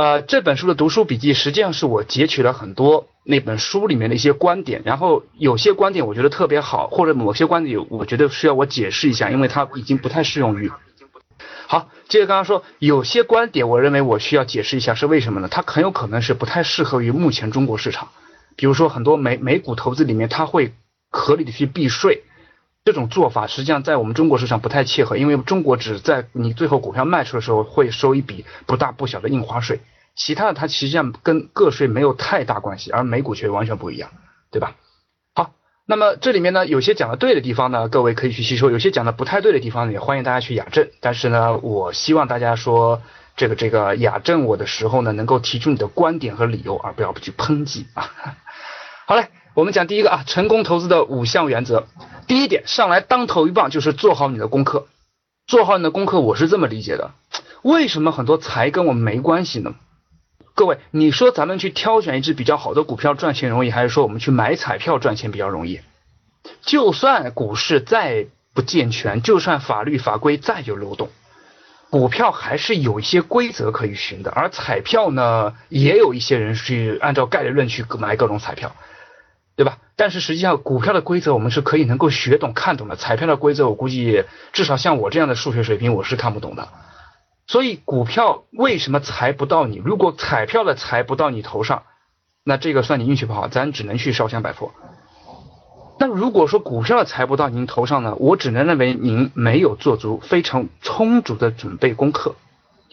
[0.00, 10.72] 呃，这本书的读书笔记实际上是我截取了很多那本书里面的一些观点，然后有些观点我觉得特别好，或者某些观点我觉得需要我解释一下，因为它已经不太适用于。
[11.66, 15.48] 好，接着刚刚说有些观点，我认为我需要解释一下是为什么呢？
[15.50, 18.08] 它很有可能是不太适合于目前中国市场，
[18.56, 20.72] 比如说很多美美股投资里面，它会
[21.10, 22.22] 合理的去避税。
[22.82, 29.80] 这种做法实际上在我们中国市场不太切合，因为中国只在你最后股票卖出的时候会收一笔不大不小的印花税，
[30.16, 34.10] 其他的它实际上跟个税没有太大关系，而美股却完全不一样，
[34.50, 34.76] 对吧？
[35.34, 35.52] 好，
[35.84, 40.88] 那么这里面呢有些讲的对的地方呢，各位可以去吸收；有些讲的不太对的地方呢，也欢迎大家去雅正。
[41.00, 43.02] 但是呢，我希望大家说
[43.36, 48.10] 这个这个雅正我的时候呢，能够提出你的观点和理由，而不要去抨击啊。
[49.06, 49.28] 好嘞。
[49.54, 51.86] 我们讲第一个啊，成功投资的五项原则。
[52.28, 54.86] 第一点，上来当头一棒就是做好你的功课。
[55.46, 57.10] 做好你的功课，我是这么理解的。
[57.62, 59.74] 为什么很多财跟我没关系呢？
[60.54, 65.80] 各位，你说咱们去挑选一只比较好的股票赚钱容易，还是说我们去买彩票赚钱比较容易？
[66.62, 71.08] 就算股市再不健全，就算法律法规再有漏洞，
[71.90, 74.30] 股票还是有一些规则可以循的。
[74.30, 78.76] 而彩票呢，也有一些人去按照概率论去买各种彩票。
[79.60, 79.76] 对吧？
[79.94, 82.96] 但是实际上，股票的规则我们是可以能够学懂、看懂的。
[82.96, 86.68] 彩票的规则，我估计至少像我这样的数学水平，我是看不懂的。
[87.46, 89.76] 所以，股票为什么财不到你？
[89.84, 91.82] 如果彩票的财不到你头上，
[92.42, 94.72] 那这个算你运气不好，咱只能去烧香拜佛。
[95.98, 98.14] 那如果说股票的财不到您头上呢？
[98.14, 102.34] 我只能认为您没有做足非常充足的准备功课，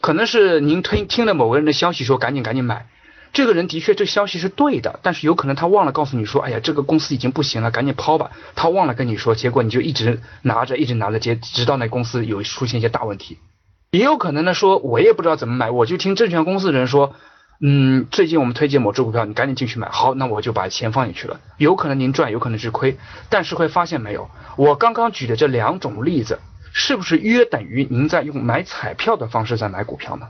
[0.02, 2.88] 可能是您听听了某个人的消息说赶紧赶紧买。
[3.34, 8.32] 这个人的确，这消息是对的，但是有可能他忘了告诉你说，哎呀，这个公司已经不行了，赶紧抛吧。
[8.56, 13.38] 他忘了跟你说，结果你就一直拿着，一直拿着，接直到那公司有出现一些大问题。
[13.92, 17.16] 也有可能呢，说我也不知道怎么买，我就听证券公司的人说，
[17.62, 19.90] 嗯，最近我们推荐某只股票，你赶紧进去买。
[19.90, 21.40] 好，那我就把钱放进去了。
[21.58, 22.98] 有可能您赚，有可能是亏，
[23.30, 26.40] 但是会发现没有，我刚刚举的这两种例子，
[26.74, 30.28] 是不是约等于您在用买彩票的方式在买股票呢？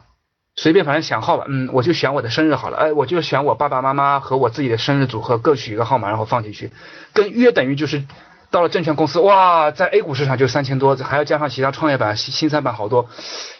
[0.60, 6.72] 随便反正选号吧，嗯，我就选我的生日好了，哎，我就选我爸爸妈妈和我自己的生日组合各取一个号码，然后放进去，
[7.14, 8.04] 跟约等于就是
[8.50, 13.08] 到了证券公司，哇，在 A 股市场就三千多，还要加上其他创业板、新三板好多，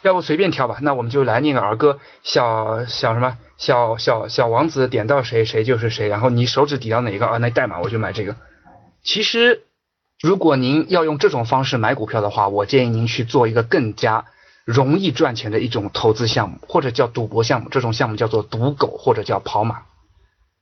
[0.02, 8.36] 要不随便挑吧，那我们就来念个儿歌，小小什么小小小王子点到谁谁就是谁，然后你手指抵到哪一个啊，那代码我就买这个。
[9.04, 9.66] 其实
[10.20, 14.26] 如果您要用这种方式买股票的话，我建议您去做一个更加。
[14.68, 19.84] 容易赚钱的一种投资项目，或者叫赌博项目，这种项目叫做赌狗或者叫跑马，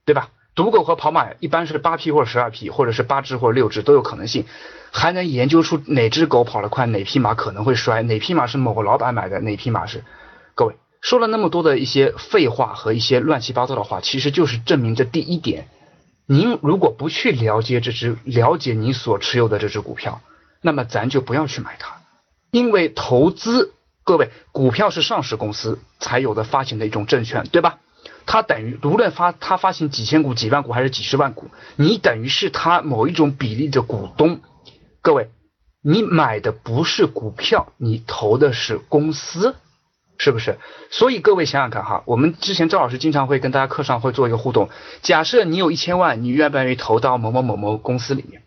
[0.06, 0.30] 对吧？
[0.54, 4.46] 赌狗和跑马一般是八匹或者十二匹，或者是八只或者六只都有可能性，
[4.92, 10.04] 还能研究出哪只狗跑得快，哪匹马可能会摔，哪匹马是某个老板买的，哪匹马是……
[10.54, 15.68] 各位说了那么多的一些废话和一些乱七八糟的话，其实就是证明这第一点：
[16.28, 20.22] 您如果不去了解这只了解你所持有的这只股票，
[20.62, 21.98] 那么咱就不要去买它，
[22.52, 23.72] 因为投资。
[24.06, 27.80] 各位，股票是上市公司才有的发行的一种证券，对吧？
[28.28, 34.42] 它等于无论发它发行几千股、几万股还是几十万股，你等于是它某一种比例的股东。
[35.02, 35.32] 各位，
[35.82, 39.56] 你买的不是股票，你投的是公司，
[40.20, 40.60] 是不是？
[40.92, 44.70] 所以各位想想看哈，我们之前赵老师经常会跟大家课上会做一个互动。
[45.02, 48.44] 假设你有一千万，你愿不愿意投到某某某某公司里面？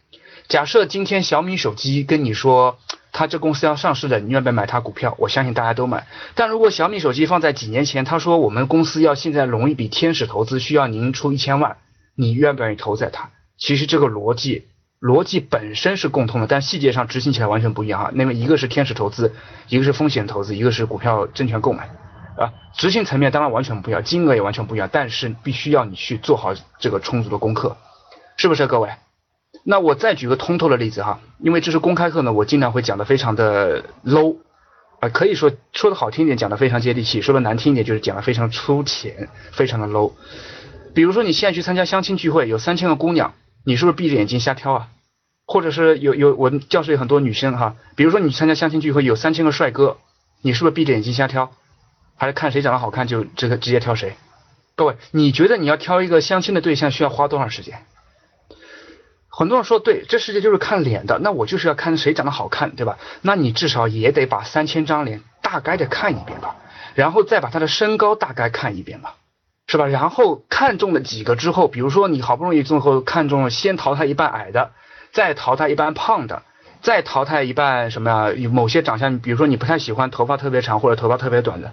[0.46, 2.78] 假设今天小米手机跟你说。
[3.18, 5.16] 他这公司要上市的，你愿不愿意买他股票？
[5.18, 6.06] 我相信大家都买。
[6.36, 11.78] 但如果小米手机放在几年前，他说我们公司要现在融一笔天使投资，需要您出一千万，
[12.14, 13.30] 你愿不愿意投在它？
[13.56, 14.68] 其实这个逻辑
[15.00, 18.10] 逻辑本身是共通的，但细节上执行起来完全不一样啊。
[18.14, 19.34] 那么一个是天使投资，
[19.66, 21.90] 一个是风险投资，一个是股票证券购买
[22.36, 22.52] 啊。
[22.76, 27.76] 执行层面当然完全不一样，金额也完全不一样，但是必须要你去做好这个充足的功课，
[28.36, 28.90] 是不是各位？
[29.70, 34.38] 那我再举个通透的例子哈，因为这是公开课呢，我尽量会讲的非常的 low
[34.98, 40.12] 啊，可以说说的好听一点，讲的非常接地气；说的难听一点，就是讲的非常粗浅，非常的 low。
[40.94, 44.88] 比如说你现在去参加相亲聚会，有三千个姑娘，你是不是闭着眼睛瞎挑啊？
[45.44, 49.98] 或者是有有我教室有很多女生哈，比如说你参加相亲聚会，有三千个帅哥，
[50.40, 51.50] 你是不是闭着眼睛瞎挑？
[52.16, 54.16] 还是看谁长得好看就这个直接挑谁？
[54.76, 57.82] 各位，你觉得你要挑一个相亲的对象需要花多长时间？
[59.38, 62.98] 很多人说对，这世界就是看脸的，那我就是要看谁长得好看，对吧？
[63.22, 66.56] 那你至少也得把三千张脸大概的看一遍吧，
[66.96, 69.14] 然后再把他的身高大概看一遍吧，
[69.68, 69.86] 是吧？
[69.86, 74.72] 然后看中了几个之后，比如说你好不容易最后看中了，先淘汰一半矮的，
[75.12, 76.42] 再淘汰一半胖的，
[76.82, 78.50] 再淘汰一半什么呀？
[78.50, 81.70] 某些长相，比如说你不太喜欢头发特别长或者头发特别短的。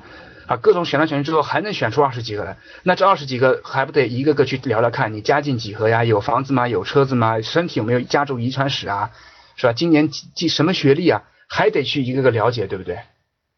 [0.48, 6.04] 啊，各种选来选去之后，还能选出二十几个来，那这二十几个还不得一个个去聊聊看，你家境几何呀？
[6.04, 6.68] 有房子吗？
[6.68, 7.42] 有车子吗？
[7.42, 9.12] 身体有没有家族遗传史啊？
[9.56, 9.74] 是吧？
[9.74, 11.24] 今年几什么学历啊？
[11.48, 13.00] 还得去一个个了解，对不对？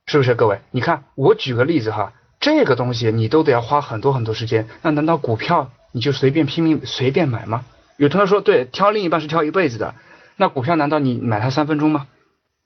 [0.05, 0.35] 是不是？
[0.35, 7.65] 各位，你看我举个例子哈，这个东西你都得要花很多很多时间，那难道股票你就随便拼命随便买吗？
[7.97, 9.95] 有同学说，对，挑另一半是挑一辈子的，
[10.35, 12.07] 那股票难道你买它三分钟吗？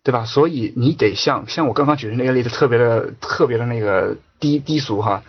[0.04, 0.26] 对吧？
[0.26, 5.24] 所以你得像像我刚刚举的那个例子，特别的特别的那个低低俗哈，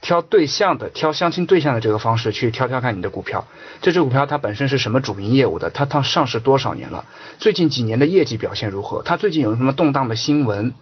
[0.00, 3.46] 挑对象的挑相亲对象的这个方式去挑挑看你的股票，
[3.82, 5.70] 这只股票它本身是什么主营业务的？
[5.70, 7.04] 它它上市多少年了？
[7.38, 9.02] 最近几年的业绩表现如何？
[9.02, 10.74] 它最近有什么动荡的新闻？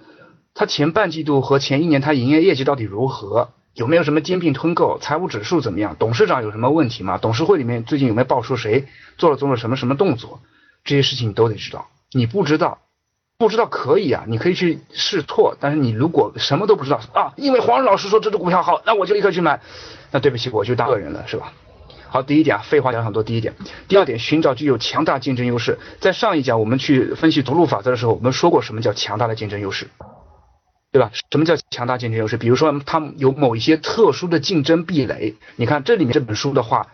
[0.55, 3.51] 它前半季度和前一年它营业业绩到底如何？
[3.75, 4.99] 有没有什么兼并吞购？
[5.01, 5.97] 财务指数怎么样？
[5.99, 7.19] 董事长有什么问题吗？
[7.19, 8.87] 董事会里面最近有没有爆出谁
[9.19, 10.41] 做了做了什么什么动作？
[10.85, 12.79] 这些事情你都得知道，你不知道。
[13.37, 19.61] 不知道可以啊，你可以去试错，但是你如果什么都不知道啊，因为黄老师说这只股票好，那我就立刻去买，
[20.13, 21.53] 那对不起，我就当恶人了，是吧？
[22.09, 23.25] 好，第一点啊，废话讲很多。
[23.25, 23.53] 第一点，
[23.89, 25.81] 第二点，寻找具有强大竞争优势。
[25.99, 29.89] 在上一讲我们去分析独路法则的时候，我们说过什么叫强大的竞争优势，
[30.93, 31.11] 对吧？
[31.33, 32.37] 什么叫强大竞争优势？
[32.37, 35.35] 比如说他们有某一些特殊的竞争壁垒。
[35.57, 36.87] 你看这里面这本书的话。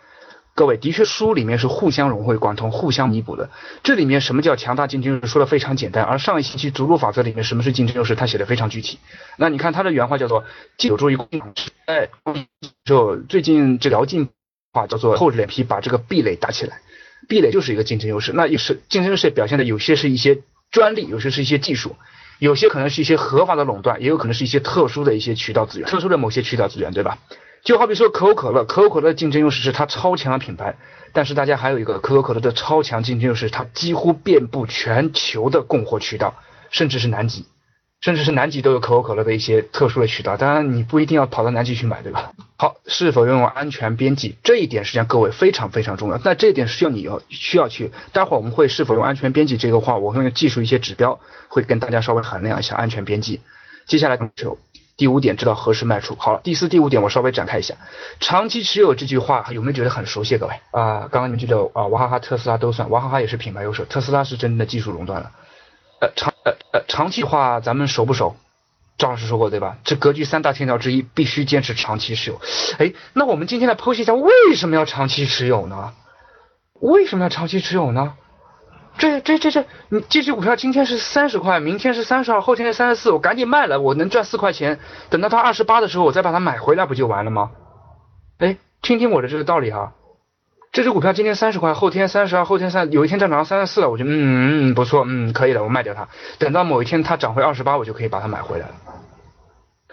[0.60, 3.48] 各位，的确，书里面是互相融会贯通、互相弥补的。
[3.82, 5.26] 这里面什么叫强大竞争优势？
[5.26, 6.04] 说的非常简单。
[6.04, 8.14] 而上一星期逐鹿法则里面什么是竞争优势？
[8.14, 8.98] 他写的非常具体。
[9.38, 10.44] 那你看他的原话叫做
[10.84, 11.16] “有助于
[11.86, 12.10] 哎，
[12.84, 14.28] 就最近这条进
[14.74, 16.82] 话叫做厚着脸皮把这个壁垒打起来。
[17.26, 18.32] 壁垒就是一个竞争优势。
[18.34, 21.96] 那也是竞争优势表现的有些是一些专利，有些是一些技术，
[22.38, 27.16] 有些可能是一些合法的垄断，也有可能是一些特殊的一些渠道资源，特殊的某些渠道资源，对吧？
[27.62, 30.76] 就好比说可口可乐，可口可乐的竞争优势是它超强的品牌，
[31.12, 36.34] 但是大家还有一个可口可乐的超强竞争优势，它几乎遍布全球的供货渠道，
[36.70, 37.44] 甚至是南极，
[38.00, 40.38] 甚至是南极都有可口可乐的一些特殊的渠道。
[40.38, 42.32] 当然你不一定要跑到南极去买，对吧？
[42.56, 46.18] 好，是否拥有安全边际，这一点实际上各位非常非常重要。
[46.24, 53.40] 那这一点需要你要需要去，待会儿我们会是否用安全边际这个话，我会用技术一些指标会跟大家稍微衡量一下安全边际。
[53.86, 54.58] 接下来就。
[55.00, 56.14] 第五点，知道何时卖出。
[56.19, 57.75] 好了，第四、第五点我稍微展开一下。
[58.20, 60.37] 长期持有这句话有没有觉得很熟悉？
[60.37, 65.31] 各位啊，刚刚你们记得啊，娃哈哈、特斯拉都算，娃哈哈也是品牌优势，特斯拉是真的技术垄断了。
[66.02, 68.37] 呃，长呃呃长期的话，咱们熟不熟？
[68.99, 69.79] 赵老师说过对吧？
[69.85, 72.38] 这格局三大天条之一，必须坚持长期持有。
[72.76, 75.94] 哎，那我们今天来剖析一下，为什么要长期持有呢？
[76.79, 78.12] 为什么要长期持有呢？
[79.00, 84.79] 这这这这，你这只股票今天是三十块，明天是三十二，后天是三十四，我赶紧卖了，我能赚四块钱。
[85.08, 87.50] 等到它二十八的时候，我再把它买回来，不就完了吗？
[88.37, 89.94] 哎，听听我的这个道理哈。
[90.70, 96.06] 这只股票今天三十块，后天三十二，后天三，有一天涨到三十四了，我就嗯嗯不错，嗯可以了，我卖掉它。
[96.38, 98.75] 等到某一天它涨回二十八，我就可以把它买回来了。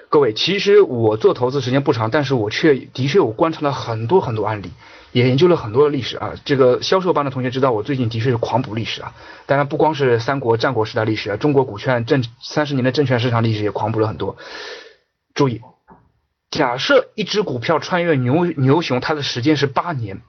[0.10, 4.72] 各位，其实我做投资时间不长，但是我却的确我观察了很多很多案例。
[5.12, 9.14] 也研究了很多的历史啊，这个销售班的同学知道我最近的确是狂补历史啊。
[9.46, 14.38] 当然不光是三国战国时代历史啊，中国股券证三十年的证券市场历史也狂补了很多。
[15.34, 15.62] 注意，
[16.52, 20.22] 假设一只股票穿越牛牛熊，它的时间是八年，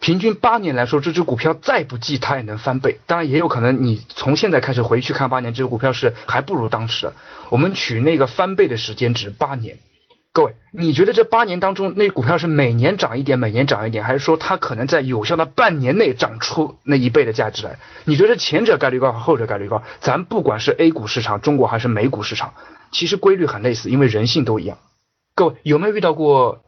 [0.00, 3.00] 平均八年来说，这只股票再不济它也能翻倍。
[3.06, 7.14] 当然也有可能你从现在开始回去看八年，这只股票是还不如当时的。
[7.50, 9.78] 我们取那个翻倍的时间值八年。
[10.34, 17.78] 各位，你觉得这八年当中，那股票是每年涨一点，每年涨一点，还是说它可能在有效的半年内涨出那一倍的价值来？
[18.04, 19.84] 你觉得前者概率高，还是后者概率高？
[20.00, 22.54] 咱不管是 A 股市场，中国还是美股市场，
[22.90, 24.78] 其实规律很类似，因为人性都一样。
[25.36, 26.64] 各位有没有遇到过？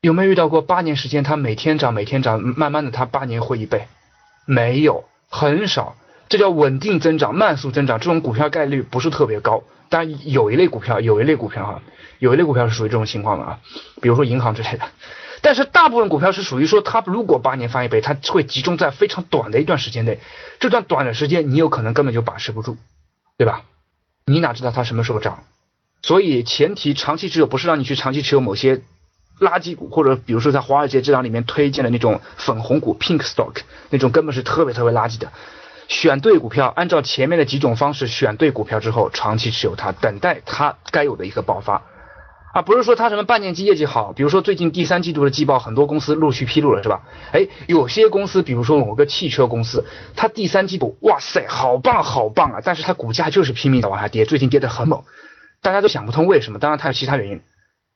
[0.00, 3.88] 有没有遇到过八年时间它每天涨，每天涨，慢慢的它八年会一倍？
[4.46, 5.96] 没有，很少。
[6.30, 9.62] 这叫稳定增长，慢速增长，这种股票概率不是特别高。
[9.92, 11.82] 但有一类股票，有一类股票哈。
[12.18, 13.58] 有一类股票是属于这种情况的啊，
[14.00, 14.84] 比如说银行之类的，
[15.40, 20.20] 但是大部分股票是属于说，它如果八年翻一倍，它会集中在非常短的一段时间内，
[20.60, 22.76] 这段短的时间你有可能根本就把持不住，
[23.36, 23.64] 对吧？
[24.24, 25.42] 你哪知道它什么时候涨？
[26.00, 28.82] 所以前提长期持有不是让你去长期持有某些
[29.40, 35.32] 垃圾股，或者比如说在华尔街这档里面推荐的那种粉红股 （pink stock） 那种根本是特别特别垃圾的。
[35.88, 41.82] 选对股票，按照前面的几种方式选对股票之后，长期持有它，等待它该有的一个爆发。
[42.54, 47.00] 啊，不是说它什么半年期业绩好，比如说最近第三季度的季报，很多公司陆续披露了，是吧？
[47.32, 49.86] 哎，有些公司，比如说某个汽车公司，
[50.16, 55.02] 它第三季度，哇塞，好棒好棒啊，但是它股价就是拼命的往下跌，最近跌得很猛，
[55.62, 57.40] 大家都想不通为什么，当然它有其他原因，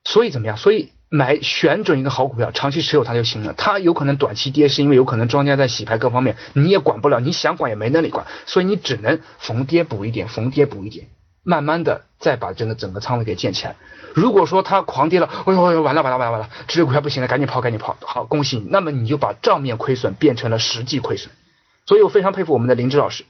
[0.07, 0.57] 所以怎么样？
[0.57, 3.55] 所以买选准一个好股票，长期持有它就行了。
[3.55, 11.09] 它有可能短期跌，是因为有可能庄家在洗牌各方面，你也管不了，你想管也没能力管，所以你只能逢跌补一点，逢跌补一点。
[11.43, 13.75] 慢慢的再把整个整个仓位给建起来。
[14.15, 17.97] 如果说它狂跌了，哎呦完了完了完了完了，这只股票不行了，赶紧抛赶紧抛。
[18.01, 18.69] 好，恭喜你。
[18.71, 21.33] 那么你就把账面亏损变成了实际亏损。
[21.85, 23.25] 所以我非常佩服我们的林芝老师。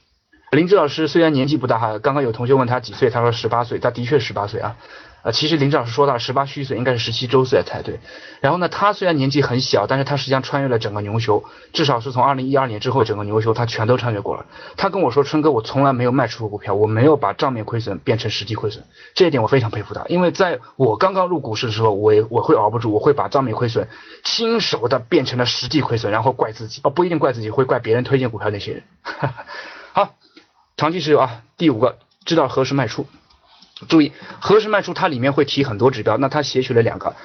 [0.51, 4.77] 林芝老师虽然年纪不大哈，刚刚有同学问他几岁，他说十八岁，他的确十八岁啊。
[5.23, 7.99] 呃，其实林老师说到十八虚岁应该是十七周岁才对。
[8.39, 11.43] 然后呢，他虽然年纪很小，但是他实际上穿越了整个牛熊，
[11.73, 14.45] 至少是从二零一二年之后整个牛熊他全都穿越过了。
[14.77, 20.05] 他跟我说，春哥，我从来没有卖出过股票，我没有把账面亏损变成实际亏损，这一点我非常佩服他。
[20.07, 23.87] 因为在我刚刚入股市的时候，我也我会熬不住，我会把账面亏损
[24.23, 28.83] 亲手的变成了实际亏损，然后怪自己，哦不一定怪自己，会怪别人推荐股票那些人。
[29.91, 30.13] 好，
[30.77, 33.07] 长期持有啊，第五个知道何时卖出。
[33.87, 36.17] 注意何时卖出，它里面会提很多指标。
[36.17, 37.15] 那它写取了两个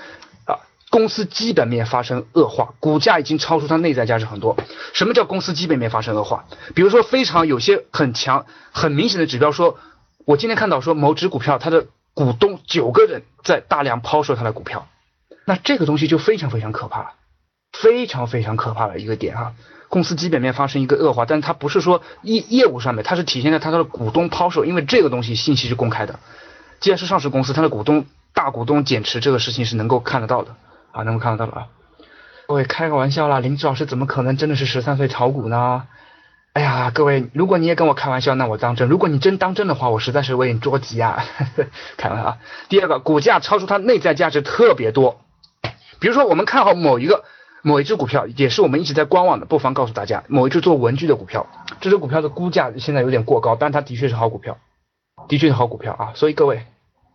[0.45, 4.57] 啊，公司基本面发生恶化，股价已经超出它内在价值很多。
[4.93, 6.45] 什么叫公司基本面发生恶化？
[6.75, 9.79] 比如说非常有些很强、很明显的指标，说
[10.25, 14.87] 我今天看到说某只股票它的股东九个人在大量抛售它的股票，
[15.47, 17.13] 那这个东西就非常非常可怕了，
[17.73, 19.55] 非常非常可怕的一个点哈。
[19.89, 26.19] 公司基本面发生一个恶化，但它不是说业业务上面，它是体现在它的股东抛售，因为这个东西信息是公开的。
[26.83, 30.55] 既然是上市公司，它的股东大股东减持这个事情是能够看得到的
[30.91, 31.69] 啊，能够看得到的啊。
[32.49, 35.85] 各位开个玩笑啦，林志老师怎么可能真的是十三岁炒股呢？
[36.53, 38.89] 哎呀，各位，如果你也跟我开玩笑，那我当真。
[38.89, 41.25] 如果你真当真的话，我实在是为你着急啊。
[41.97, 42.39] 开玩笑啊。
[42.69, 45.21] 第二个，股价超出它内在价值特别多，
[46.01, 47.25] 比如说我们看好某一个。
[47.65, 51.47] 某一只股票也是我们一直在观望的，不妨告诉大家，某一只做文具的股票，
[51.81, 54.59] 这只股票的估价现在有点过高，但它的确是好股票，
[55.29, 56.11] 的确是好股票啊。
[56.17, 56.67] 所以各位，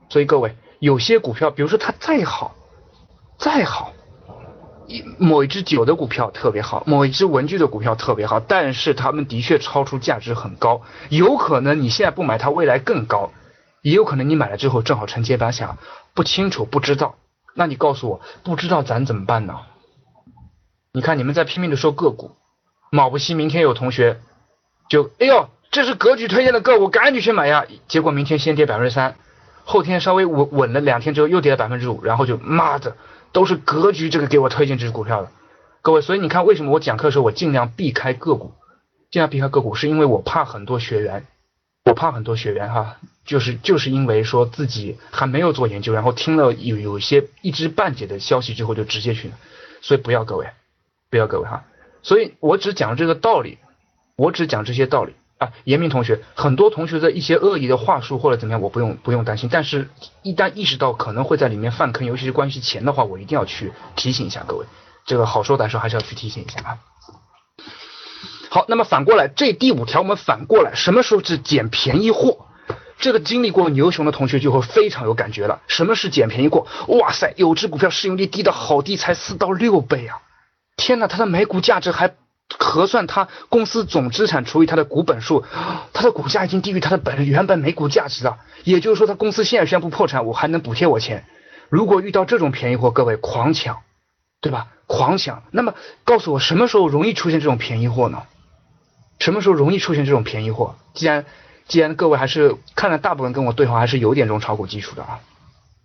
[0.09, 2.55] 所以各位，有些股票，比如说它再好，
[3.37, 3.93] 再好，
[4.87, 13.31] 一某一只酒的股票特别好，某一只文具的股票特别好，但是它们的确超出价值很高，有可能你现在不买它未来更高，
[13.81, 15.77] 也有可能你买了之后正好承接板下，
[16.13, 17.15] 不清楚不知道，
[17.53, 19.55] 那你告诉我，不知道咱怎么办呢？
[20.93, 22.31] 你看，你们在拼命的说个股，
[22.89, 24.19] 卯不西，明天有同学
[24.89, 27.65] 就，哎呦，这是格局推荐的个股，赶紧去买呀！
[27.87, 29.15] 结果明天先跌百分之三，
[29.67, 32.95] 后天稍微稳稳了两天之后又跌了百分之五，然后就妈的，
[33.33, 35.29] 都是格局这个给我推荐这只股票的，
[35.81, 38.53] 各位，所以你看为什么我讲课的时候我尽量避开个股，
[39.11, 41.25] 尽量避开个股，是因为我怕很多学员，
[41.83, 42.95] 我怕很多学员哈，
[43.25, 49.35] 就是就是因为说自己还没有做研究，然后听了有有一些一知半解的消息之后就直接去了，
[49.81, 50.47] 所以不要各位。
[51.09, 51.63] 不要各位哈，
[52.03, 53.59] 所以我只讲这个道理，
[54.17, 55.13] 我只讲这些道理。
[55.37, 55.51] 啊。
[55.63, 59.49] 严明同学，很多同学的一些恶意的话术或者怎么样，我不用不用担心。
[59.51, 59.89] 但是，
[60.23, 64.65] 一旦意识到可能会在里面犯坑，尤其是关系钱的话，我一定要去提醒一下各位。
[65.05, 66.77] 这个好说歹说还是要去提醒一下啊。
[68.49, 72.45] 好，那么反过来，这第五条我们反过来，什么时候是捡便宜货？
[72.99, 75.61] 这个经历过牛熊的同学就会非常有感觉了。
[75.67, 76.65] 什么是捡便宜货？
[76.87, 80.17] 哇塞，有只股票市盈率低的好低，才四到六倍啊！
[80.77, 82.15] 天呐，它的每股价值还
[82.57, 85.45] 核算他公司总资产除以它的股本数，
[85.93, 88.37] 它的股价已经低于它的本原本每股价值了。
[88.63, 91.25] 也就是说，他公司现在宣布破产，我还能补贴我钱。
[91.69, 93.77] 如果遇到这种便宜货，各位狂抢，
[94.41, 94.67] 对吧？
[94.87, 95.43] 狂抢。
[95.51, 95.73] 那么
[96.03, 98.23] 告诉我，什么时候容易出现这种便宜货呢？
[99.19, 100.75] 什么时候容易出现这种便宜货？
[100.93, 101.25] 既然
[101.67, 105.19] 既然各位还是看了大部分跟我对话，还是有点这种炒股基础的啊。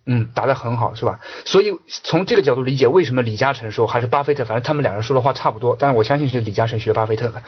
[0.05, 1.19] 嗯，答得很好，是吧？
[1.45, 5.77] 所以从这个角度理解，为什么李嘉诚说还是巴菲特，反正他们两人说的话差不多。
[5.79, 7.41] 但是我相信是李嘉诚学巴菲特的。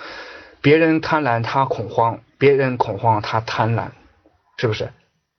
[0.61, 3.89] 别人贪婪他恐慌，别人恐慌他贪婪，
[4.57, 4.89] 是不是？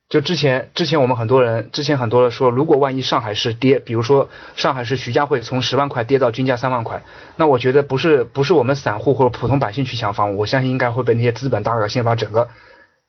[0.08, 7.02] 就之前之前我们很多人之前很多人说，如果万一上海市跌，比如说上海市徐家汇从十万块跌到均价三万块，
[7.34, 12.48] 那我觉得不是不是我们散户或者普通百姓去抢房，我相信应该会被那些资本大鳄先把整个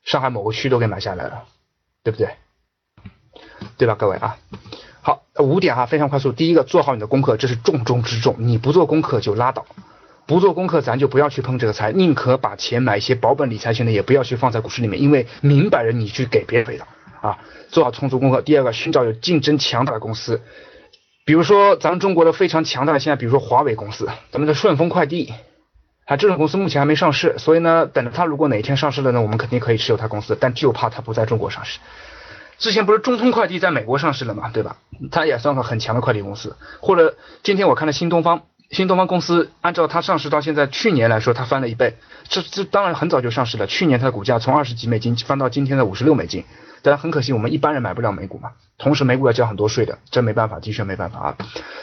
[0.02, 1.44] 上海某个区都给买下来了，
[2.02, 2.30] 对不对？
[3.76, 4.36] 对吧，各位啊，
[5.00, 6.32] 好，五点哈，非常快速。
[6.32, 8.36] 第一个，做好你的功课，这是重中之重。
[8.38, 9.64] 你不做功课就拉倒，
[10.26, 16.86] 不做功课咱就不要去碰这个财，宁可把钱买一些保本理财型的，也不要去放在股市里面，因为明摆着你去给别人赔的
[17.20, 17.38] 啊。
[17.70, 18.40] 做好充足功课。
[18.42, 20.40] 第二个，寻找有竞争强大的公司，
[21.24, 25.34] 比如说咱们中国的非常强大的，现在比如说华为公司，咱们的顺丰快递
[26.06, 31.78] 啊，这种公司目前还没上市，所以呢，等着它如果哪一天上市了呢，我们肯定可以持有它公司，但就怕它不在中国上市。
[32.58, 34.76] 之前不是中通快递在美国上市了嘛，对吧？
[35.12, 36.56] 它也算个很强的快递公司。
[36.80, 41.96] 或者今天我看了新东方，新东方公司按照它上市到现在，去年来说它翻了一倍，
[42.28, 43.68] 这这当然很早就上市了。
[43.68, 46.44] 去年它的股价从二十几美金翻到今天的五十六美金，
[46.82, 51.36] 但很可惜我们一般人买不了美股嘛，同时美股要交很多税的，这没办法，的确没办法啊。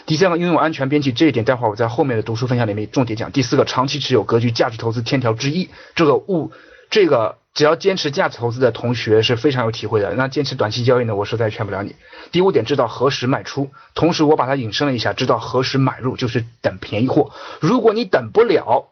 [0.06, 3.32] 第三个，拥有安全边际这一点，待会儿我在后面的读书分享里面重点讲。
[3.32, 6.52] 第四个，长期持有格局价值投资天条之一，这个物
[6.90, 7.38] 这个。
[7.56, 10.14] 只要坚持价值投资的同学是非常有体会的。
[10.14, 11.16] 那坚持短期交易呢？
[11.16, 11.96] 我实在劝不了你。
[12.32, 17.32] 第五点，知道何时卖出，同时我把它引申了一下，知道何时买入，就是等便宜货。
[17.62, 18.90] 如果你等不了，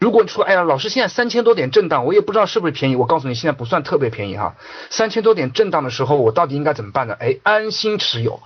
[0.00, 2.96] 如果你说，哎呀，老师现在三千多点震荡，我也不知道是不是便宜。
[2.96, 4.56] 我告诉你，现在不算特别便宜哈。
[4.90, 7.14] 三千多点震荡的时候，我到底应该怎么办呢？
[7.20, 8.40] 哎，安心持有。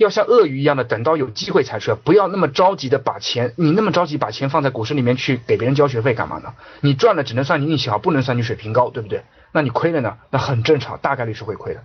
[0.00, 6.54] 要像鳄鱼一样的等到有机会才出，不要那么着急的把钱，你那么着急把钱放在股市里面去给别人交学费干嘛呢？
[6.80, 9.24] 你赚了只能算你运气好，不能算你水平高，对不对？
[9.52, 10.16] 那你亏了呢？
[10.30, 11.82] 那很正常，大概率是会亏的，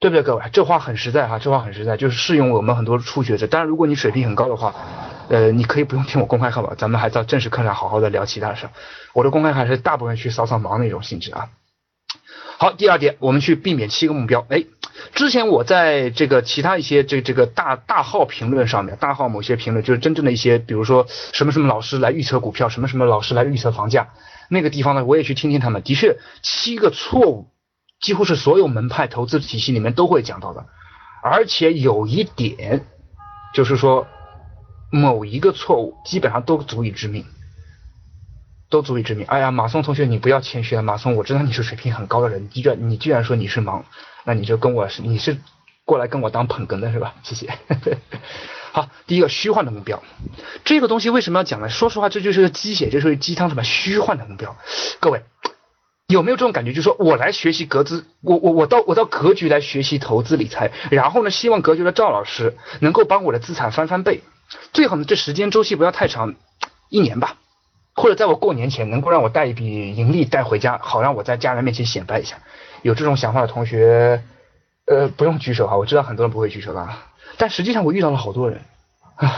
[0.00, 0.22] 对不对？
[0.22, 3.46] 各位，这话很实在哈，这话很实在，就是适用我们很多初学者。
[3.46, 4.74] 当然，如果你水平很高的话，
[5.30, 8.68] 呃，你可以不用听我公开课了，咱们还到正式课上好好的聊其他的事。
[9.14, 11.48] 我的公开还是大部分去扫扫盲那种性质啊。
[12.58, 14.46] 好，第二点，我们去避免七个目标。
[14.48, 14.64] 哎，
[15.14, 24.08] 之前我在这个其他一些这这个大大号评论上面，大号某些评论就是真正的一些，比如说什么什么老师来预测股票，什么什么老师来预测房价，
[24.48, 25.82] 那个地方呢，我也去听听他们。
[25.82, 27.48] 的确，七个错误
[28.00, 30.66] 几乎是所有门派投资体系里面都会讲到的，
[31.22, 32.84] 而且有一点
[33.54, 34.06] 就是说，
[34.90, 37.24] 某一个错误基本上都足以致命。
[38.68, 39.26] 都足以致命。
[39.26, 40.82] 哎呀，马松同学，你不要谦虚啊！
[40.82, 43.82] 马松，我知道你是水平很高的人，你居然你居然说你是盲，
[44.24, 45.38] 那你就跟我是你是
[45.84, 47.14] 过来跟我当捧哏的是吧？
[47.22, 47.48] 谢谢。
[48.72, 50.02] 好，第一个虚幻的目标，
[50.64, 51.68] 这个东西为什么要讲呢？
[51.68, 54.56] 说实话，这就是个鸡血，就是鸡汤什么虚幻的目标。
[55.00, 55.22] 各位
[56.08, 56.72] 有没有这种感觉？
[56.72, 64.22] 就说我来学习格资，我我我到我到格局来学习投资理财，然后呢，希望格局的赵老师能够帮我的资产翻翻倍，
[64.72, 66.34] 最好呢这时间周期不要太长，
[66.90, 67.36] 一年吧。
[67.96, 72.36] 或者在我过年前能够让我带一笔盈利带回家，好让我在家人面前显摆一下。
[72.82, 74.22] 有这种想法的同学，
[74.84, 76.86] 呃，不用举手哈，我知道很多人不会举手的。
[77.38, 78.60] 但实际上我遇到了好多人，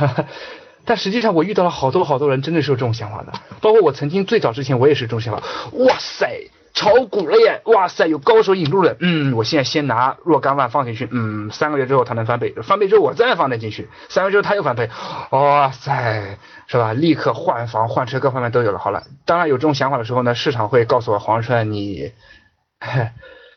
[0.85, 3.33] 但实际上我遇到了好多好多人，真的是有这种想法的。
[3.61, 5.42] 包括我曾经最早之前我也是这种想法。
[5.73, 6.51] 哇塞！
[6.79, 7.61] 炒股了耶！
[7.64, 8.95] 哇塞，有高手引入了。
[9.01, 11.09] 嗯，我现在先拿若干万放进去。
[11.11, 14.88] 嗯，三个月之后它能翻倍，翻倍之后我再放点进去，三个月之后它又翻倍。
[15.31, 16.38] 哇塞，
[16.69, 16.93] 是吧？
[16.93, 18.79] 立刻换房换车各方面都有了。
[18.79, 22.12] 好了，当然有这种想法的时候呢，市场会告诉我黄帅你，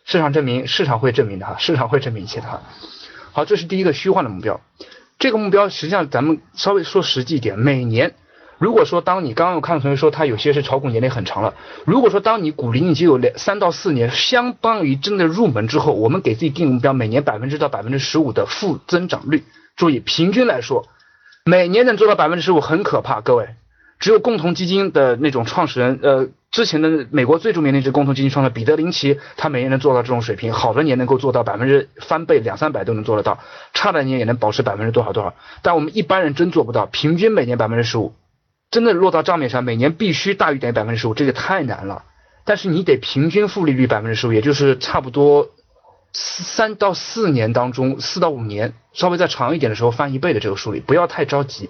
[0.03, 2.63] 市场证明市场会证明的哈，市场会证明一切的哈。
[3.33, 4.59] 好，这是第一个虚幻的目标。
[5.19, 8.15] 这个目标实际上咱们稍微说实际一点，每年。
[8.61, 19.45] 如果说当你刚刚我看同学说他有些是炒股年龄很长了，如果说当你股龄已经有两三到四年，相当于真的入门之后，我们给自己定目标，每年百分之到百分之十五的负增长率。
[19.75, 20.85] 注意，平均来说，
[21.43, 23.49] 每年能做到百分之十五很可怕，各位。
[23.99, 33.39] 只有共同基金的那种创始人，呃，之前的美国最著名的一只共同基金创始人彼得林奇，他每年能做到这种水平，好的年能够做到百分之翻倍两三百都能做得到，
[33.73, 35.33] 差的年也能保持百分之多少多少。
[35.63, 38.13] 但我们一般人真做不到，平均每年百分之十五。
[38.71, 42.05] 真的落到账面上，每年必须大于等于百分之十五，这个太难了。
[42.45, 45.49] 但是你得平均复利率百分之十五，也就是差不多
[46.13, 51.69] 三到四年当中，四到五年，稍微再长一点的时候翻一倍的这个数率，不要太着急，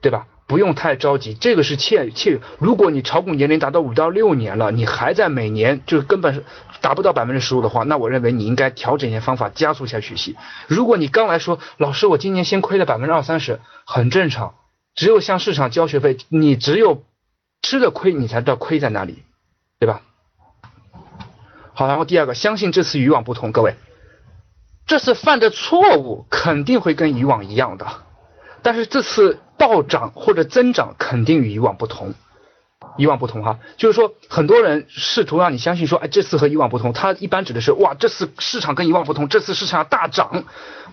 [0.00, 0.26] 对吧？
[0.46, 2.40] 不用太着急，这个是切切。
[2.58, 6.42] 如果你炒股年龄达到五到六年了，你还在每年就是根本是
[6.80, 10.36] 达不到百分之十五的话，那我认为你应该调整一些方法，加速一下学习。
[10.66, 14.54] 如果你刚来说，老师，我今年先亏了百分之二三十，很正常。
[14.98, 17.04] 只有向市场交学费，你只有
[17.62, 19.22] 吃的亏，你才知道亏在哪里，
[19.78, 20.02] 对吧？
[21.72, 23.76] 好，然后第二个，相信这次与往不同，各位，
[24.88, 27.86] 这次犯的错误肯定会跟以往一样的，
[28.62, 32.14] 但是这次暴涨或者增长肯定与以往不同。
[32.98, 40.44] 以往不同哈，就是说很多人试图让你相信说，哎，这次和以往不同，它一般指的是哇，这次市场跟以往不同，这次市场要大涨，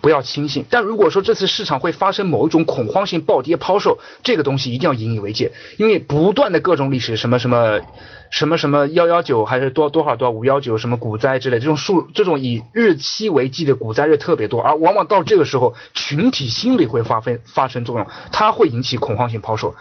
[0.02, 0.64] 不要轻信。
[0.70, 7.82] 但如果说这次市场会发生某一种恐慌性暴跌抛售，这个东西一定要引以为戒，因为不断的各种历史什么什么
[8.30, 19.74] 什么什么幺幺九还是多多少多少五幺九什么股灾之类这种数这种以日期为计的股灾日特别多，而往往到这个时候群体心理会发挥发生作用，它会引起恐慌性抛售。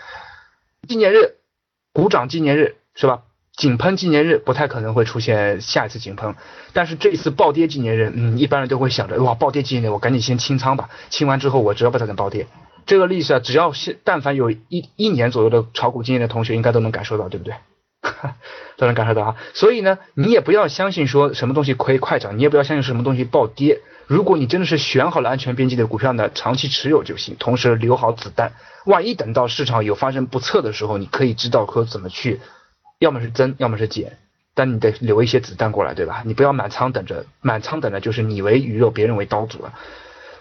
[0.88, 1.34] 纪念日。
[1.94, 3.22] 股涨纪念日是吧？
[3.56, 6.34] 井喷纪念日不太可能会出现下一次井喷，
[6.72, 12.48] 但是这一次暴跌纪念日，嗯，一般人都会想着哇，暴跌纪念日我赶紧先清仓吧，清完之后我只要不它能暴跌。
[12.84, 17.54] 这个历史啊，只要是但凡有一一年左右的炒股经验的同学，应该都能感受到，对不对？
[18.76, 19.36] 都能感受到哈。
[19.54, 23.80] 所以呢，你也不要相信说什么东西可以快涨，你也不要相信什么东西暴跌。
[24.06, 28.52] 如果你真的是选好了安全边际的股票呢，长期持有就行，同时留好子弹，
[28.84, 32.40] 万一等到市场有发生不测的时候，你可以知道说怎么去，
[32.98, 34.18] 要么是增，要么是减。
[34.56, 36.22] 但你得留一些子弹过来，对吧？
[36.26, 39.72] 你不要满仓等着，满仓等着就是你为鱼肉，别人为刀俎了。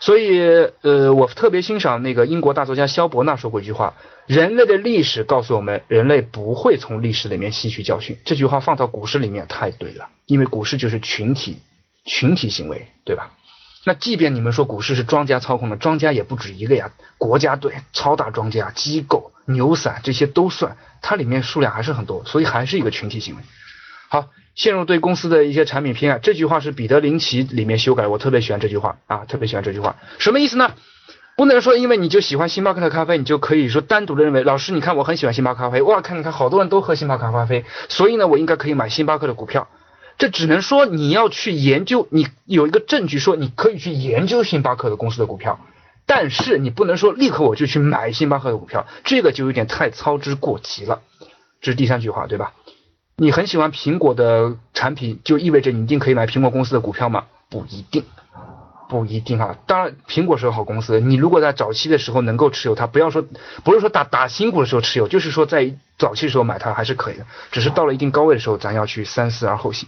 [0.03, 0.41] 所以，
[0.81, 3.93] 呃，我特别欣赏那个英国大作家萧伯纳说过一句话：
[4.25, 8.17] 人类的历史告诉我们，人类不会从历史里面吸取教训。
[8.25, 11.59] 这句话放到股市里面太对了，因为股市就是群体，
[12.03, 13.31] 群体行为，对吧？
[13.85, 23.41] 那即便你们说股市是庄家操控的，庄家也不止一个呀，国家队、超大庄家、机构、牛散这些都算，它里面数量还是很多，所以还是一个群体行为。
[24.09, 30.73] 好，陷入对公司的一些产品偏爱，这句话是彼得林奇里面修改，我特别喜欢这句话啊，特别喜欢这句话，什么意思呢？
[31.35, 39.67] 不能说因为你就喜欢星巴克的咖啡，你就可以说单独的认为，老师你看我很喜欢星巴克咖啡，哇，看你看好多人都喝星巴克咖啡，所以呢我应该可以买星巴克的股票，
[40.19, 45.59] 这只能说你要去研究，你有一个证据说你可以去研究星巴克的公司的股票，
[46.05, 51.01] 但是你不能说立刻我就去买星巴克的股票，这个就有点太操之过急了，
[51.61, 52.53] 这是第三句话，对吧？
[53.23, 57.23] 你很喜欢苹果的产品，就意味着你一定可以买苹果公司的股票吗？
[57.49, 58.03] 不一定，
[58.89, 59.55] 不一定啊。
[59.65, 63.23] 当然，苹果是个好公司，你如果在早期的时候能够持有它，不要说
[63.63, 67.25] 不是说打打新股的时候持有，就是说在早期的时候买它还是可以的。
[67.49, 69.87] 只是到了一定高位的时候，咱要去三思而后行。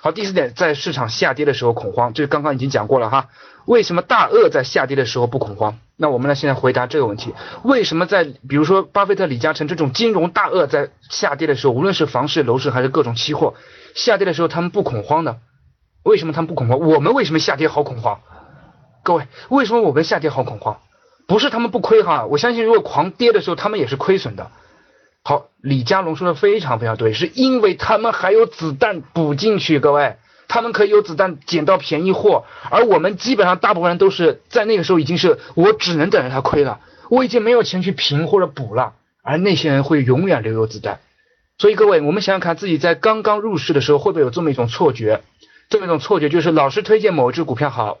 [0.00, 3.28] 好，第四点，在市场下跌的时候恐慌，这刚刚已经讲过了哈。
[3.66, 5.78] 为什么大鳄在下跌的时候不恐慌？
[5.96, 13.54] 那我们来现在回答这个问题：为什么在比如说巴菲特、李嘉诚这种金融大鳄在下跌的时候，无论是房市、楼市还是各种期货
[13.94, 15.36] 下跌的时候，他们不恐慌呢？
[16.02, 16.78] 为什么他们不恐慌？
[16.78, 18.20] 我们为什么下跌好恐慌？
[19.02, 20.78] 各位，为什么我们下跌好恐慌？
[21.26, 24.50] 不是他们不亏哈，我相信如果狂跌的时候，他们也是亏损的。
[25.22, 30.16] 好，李佳龙说的非常非常对，是因为他们还有子弹补进去，各位，
[30.50, 40.98] 他们可以有子弹捡到便宜货，而我们基本上大部分人都是在那个时候已经是我只能等着他亏了，我已经没有钱去平或者补了，而那些人会永远留有子弹。
[41.56, 45.20] 所以各位，我们想想看自己在刚刚入市的时候会不会有这么一种错觉，
[45.68, 47.98] 这么一种错觉就是老师推荐某一只股票好，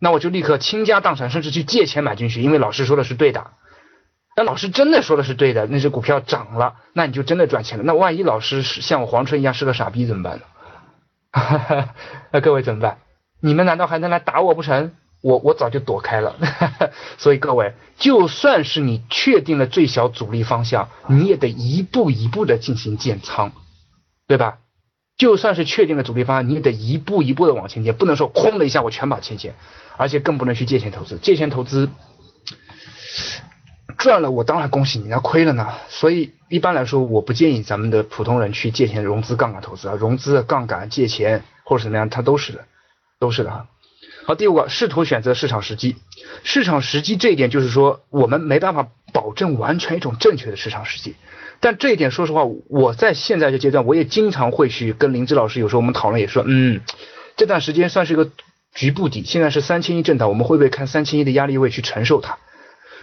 [0.00, 3.48] 那我就立刻倾家荡产，甚至去借钱买进去，因为老师说的是对的。
[4.36, 7.84] 那老师真的说的是对的，那只股票涨了，那你就真的赚钱了。
[7.84, 10.42] 那万一老师是像我黄春一样是个傻逼怎么办呢？
[11.32, 11.94] 哈 哈
[12.32, 12.98] 那各位怎么办？
[13.40, 14.92] 你们难道还能来打我不成？
[15.22, 16.36] 我我早就躲开了。
[17.18, 23.52] 所以各位，就算是你确定了最小阻力方向，你也得一步一步的进行建仓，
[24.26, 24.58] 对吧？
[25.18, 29.54] 就算是确定了阻力方向，你也得一步一步的往前建，不能说哐的一下我全把钱减，
[29.98, 31.90] 而且更不能去借钱投资，借钱投资。
[34.00, 35.68] 赚了我当然恭喜你，那亏了呢？
[35.90, 42.64] 所以一般来说，我不建议咱们的普通人去借钱融资杠杆投资啊，融资杠杆借钱或者怎么样，它都是的，
[43.18, 43.66] 都是的哈。
[44.24, 45.96] 好，第五个，试图选择市场时机。
[46.44, 51.14] 市场时机这一点就是说，我们没办法保证完全一种正确的市场时机。
[51.60, 56.80] 但这一点，说实话，我在现在这阶段，我也经常会去跟林芝老师，有时候我们讨论也说，嗯，
[57.36, 58.30] 这段时间算是一个
[58.72, 62.38] 局部底，现在是三千一震荡，我们会不会看三千一的压力位去承受它？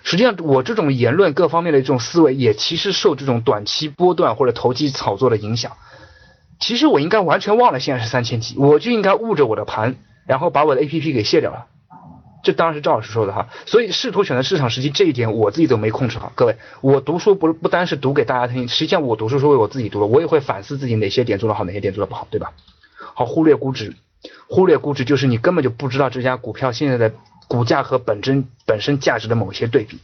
[0.09, 5.73] 实际上，我这种言论各方面的这种思维，也其实受这种短期波段或者投机炒作的影响。
[6.61, 11.65] 其实我应该完全忘了现在是三千几，我就应该捂着我的盘，然后把我的 A P P 给卸掉了。
[12.41, 13.49] 这当然是赵老师说的哈。
[13.65, 16.31] 所以试图选择市场时机这一点，我自己都没控制好。
[16.35, 22.53] 各位，我读书不不单是读给大家听，实际上我读书是为我自己读的，我也会反思自己哪些点做得好，哪些点做得不好，对吧？
[23.13, 23.93] 好，忽略估值，
[24.47, 27.13] 忽略估值就是你根本就不知道这家股票现在的。
[27.47, 29.99] 股价和本身本身价值的某些对比，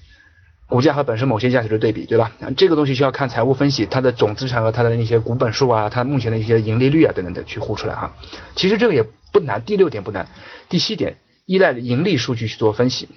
[0.68, 2.32] 股价和本身某些价值的对比，对吧？
[2.56, 8.16] 这个东西需要看财务分析，它的总资产和它的那些股本数啊，它目前的一些盈利率啊等等的去呼出来哈。
[8.56, 10.28] 其实这个也不难，第六点不难，
[10.70, 13.10] 第七点依赖盈利数据去做分析。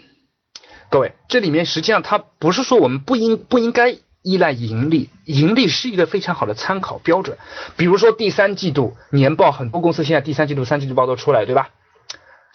[0.90, 7.38] 各位，这里面实际上它不是说我们不应不应该依赖盈利，盈利是一个非常好的参考标准。
[7.76, 11.70] 比如说第三季度年报，很多公司现在第三季度、三季度报都出来，对吧？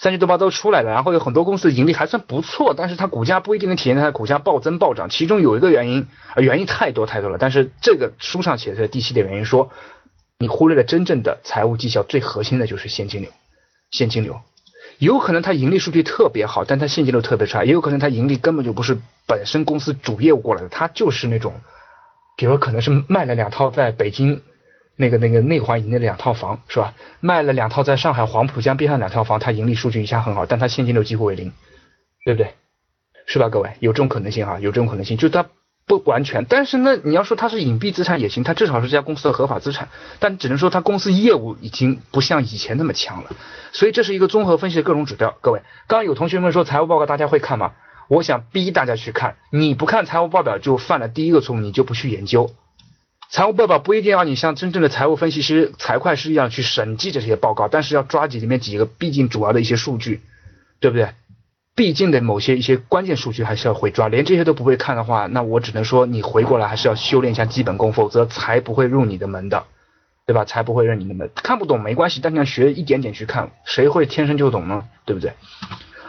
[0.01, 5.11] 三季多报都出来了，然后有很多公司的盈利还算不错，但是它股价不一定能体现在它股价暴增暴涨。
[5.11, 7.37] 其中有一个原因，原因太多太多了。
[7.39, 9.69] 但是这个书上写的第七点原因说，
[10.39, 13.29] 你忽略了真正的财务绩效最核心的就是现金流。
[13.91, 14.41] 现金流
[14.97, 21.53] 有可能它盈利数据特别好，但它现金流特别差；也有可能它盈利根本就不是本身公司主业务过来的，它就是那种，
[22.35, 24.41] 比如可能是卖了两套在北京。
[25.01, 26.93] 那个那个内环以内的两套房是吧？
[27.19, 31.51] 卖了两套在上海黄浦江边上两套房，它盈利数据一下很好，但它现金流几乎为零，
[32.23, 32.53] 对不对？
[33.25, 33.49] 是吧？
[33.49, 35.47] 各位有这种可能性哈，有这种可能性，就它
[35.87, 36.45] 不完全。
[36.45, 39.89] 但是呢，你要说它是隐蔽资产也行，它至少是这家公司的合法资产。
[40.19, 43.31] 但只能说它公司业务已经不像以前那么强了。
[43.71, 45.35] 所以这是一个综合分析的各种指标。
[45.41, 47.71] 各位，刚刚有同学们说财务报告大家会看吗？
[48.07, 52.51] 我想逼大家去看，你不看财务报表就犯了第一个错误，你就不去研究。
[53.31, 60.19] 财务报表不一定要你像真正的财务分析师、财会师一样去审计这些报告，但是要抓紧里面几个，毕竟主要的一些数据，
[60.81, 61.11] 对不对？
[61.73, 69.63] 毕竟的某些一些关键数据还是要会抓，连这些都不会看的话，那我只能说你回过来还是要修炼一下基本功，否则才不会入你的门的，
[70.25, 70.43] 对吧？
[70.43, 71.31] 才不会入你的门。
[71.33, 74.89] 看不懂没关系，但你要学一点点去看，谁会天生就懂呢？
[75.05, 75.31] 对不对？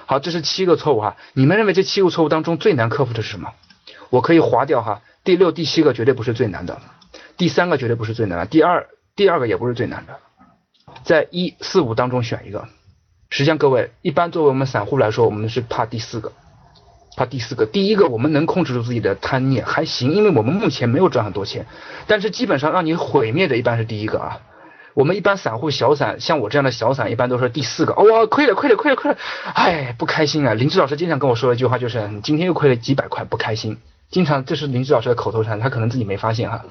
[0.06, 1.16] 好，这是七个错误哈。
[1.34, 3.52] 你们认为这七个错误当中最难克服的是什么？
[4.10, 5.02] 我可以划掉哈。
[5.22, 6.80] 第六、第七个绝对不是最难的。
[7.42, 10.14] 第三个绝对不是最难的，第二第二个也不是最难的，
[11.02, 12.68] 在一四五当中选一个。
[13.30, 16.30] 实际上，各位一般作为我们散户来说，我们是怕第四个，
[17.16, 17.66] 怕第四个。
[17.66, 21.66] 第一个我们能控制住自己的贪念还行，因为我们目前没有赚很多钱。
[22.06, 24.38] 但是基本上让你毁灭的一般是第一个啊。
[24.94, 27.92] 我们一般散户小散，像我这样的小散，一般都是第四个。
[27.94, 29.18] 哦，亏了亏了亏了亏了，
[29.52, 30.54] 哎，不开心啊！
[30.54, 33.78] 林志老师经常跟我说一句话，就是你今天又亏了几百块，不开心。
[34.12, 36.64] 经常这是林志老师的口头禅，他可能自己没发现哈。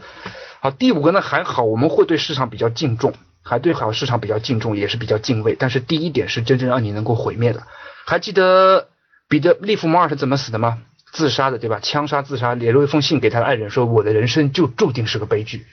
[0.62, 5.58] 好，第五个呢还好，我们会对市场比较敬重，还对好市场比较敬重，也是比较敬畏。
[5.60, 7.64] 但是第一点是真正让你能够毁灭的。
[8.06, 8.88] 还记得
[9.28, 10.78] 彼得利弗摩尔是怎么死的吗？
[11.12, 11.80] 自杀的，对吧？
[11.82, 15.66] 枪杀自杀，写了一封信给他的爱人，说我的人生就注定是个悲剧。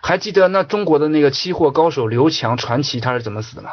[0.00, 3.72] 还记得那中国的那个期货高手刘强传奇他是怎么死的吗？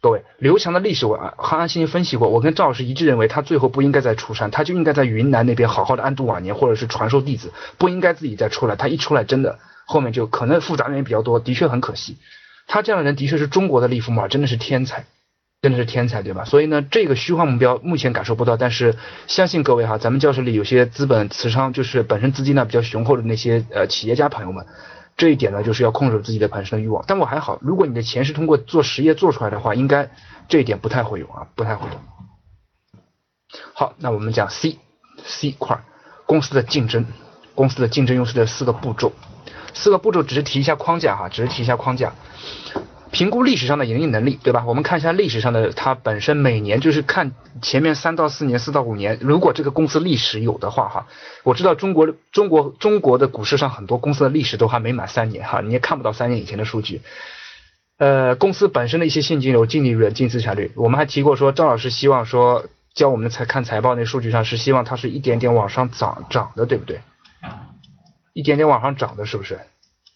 [0.00, 8.76] 各位，刘强的历史我和安心分析过，我跟赵老师一致认为他最后不应该在出山，他就应该在云南那边好好的安度晚年，或者是传授弟子，不应该自己再出来。
[8.76, 9.58] 他一出来，真的。
[9.86, 12.16] 后面就可能复杂原因比较多，的确很可惜。
[12.66, 15.06] 他这样的人的确是中国的利弗莫尔，真的是天才，
[15.62, 16.44] 真的是天才，对吧？
[16.44, 18.94] 所以呢，这个虚幻目标目前感受不到，但是
[19.26, 24.66] 相信各位哈，咱们教室里有些资本磁商，就是本身资金呢比较雄厚的那些呃企业家朋友们，
[25.18, 27.04] 这一点呢就是要控制自己的盘升的欲望。
[27.06, 30.10] 但我还好，如果你的钱是通过做实业做出来的话，应该
[30.48, 32.00] 这一点不太会有啊，不太会有。
[33.74, 34.78] 好，那我们讲 C
[35.24, 35.80] C 块
[36.24, 37.04] 公司的竞争，
[37.54, 39.12] 公司的竞争优势的四个步骤。
[39.74, 42.14] 四个步骤只是提一下框架哈，只是提一下框架。
[43.10, 44.64] 评估历史上的盈利能力，对吧？
[44.66, 51.06] 我们看一下历史上的它本身每年就是看前面三到四年、四到五年，如果这个公司历史有的话哈，
[51.42, 57.00] 我知道中国中国中国的股市上很多公司的历史都还没满三年哈，你也看不到三年以前的数据。
[57.98, 67.00] 呃，公司本身的一些现金流、净利润、净资产率，我们还提过说，赵老师希望说教我们财看财报那数据上是希望它是一点点往上涨涨的，对不对？
[68.34, 69.58] 一点点往上涨的，是不是？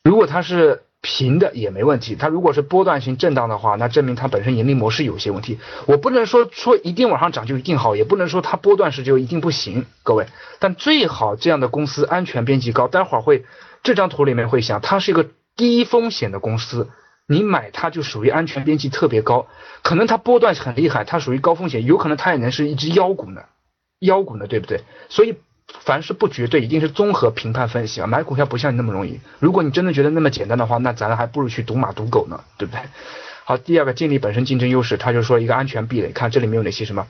[0.04, 2.14] 如果它是平的也没问题。
[2.14, 5.58] 它如果是波段性震荡的话，那证明它本身盈利模式有些问题。
[5.86, 10.26] 我不能说说一定往上涨就一定好，也不能说它波段式就一定不行，各位。
[10.60, 12.86] 但最好这样的公司安全边际高。
[12.86, 13.44] 待会儿会
[13.82, 16.88] 这张图里面会想，它是一个低风险的公司，
[17.26, 19.48] 你买它就属于安全边际特别高。
[19.82, 23.42] 可能它波段很厉害，它属于高风险，有可能它也能是一只妖股呢，
[23.98, 24.82] 妖股呢，对不对？
[25.08, 25.36] 所以。
[25.80, 28.06] 凡是不绝对，一定是综合评判分析啊！
[28.06, 29.20] 买股票不像你那么容易。
[29.38, 32.80] 如果你真的觉得那么简单的话，那咱还不如去赌马赌狗呢，对不对？
[33.44, 36.12] 好，第二个建立本身竞争优势，他就说一个安全壁垒。
[36.12, 37.06] 看这里面有哪些什么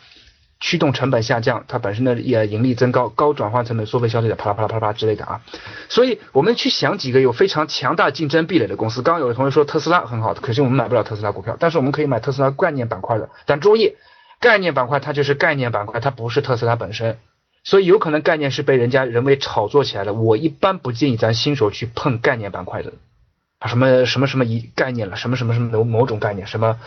[0.61, 5.41] 驱动成本下降，它本身的也盈利增高，高转换成本，缩费消费者，啪啦啪啦啪啦之类的啊。
[5.89, 9.03] 所以我们去想几个有非常强大竞争壁垒的公司。
[9.03, 13.29] 刚刚有的同学说特斯拉很好，可惜我们买不了特斯拉股票，但是我们可以买特斯拉概念板块的。
[13.45, 13.97] 但注意，
[14.41, 17.19] 概念板块它就是概念板块，它不是特斯拉本身。
[17.65, 20.13] 所以有可能概念是被人家人为炒作起来的。
[20.15, 22.93] 我一般不建议咱新手去碰概念板块的，
[23.59, 26.79] 啊什么什么什么一概念了，什么什么什么某某种概念，什么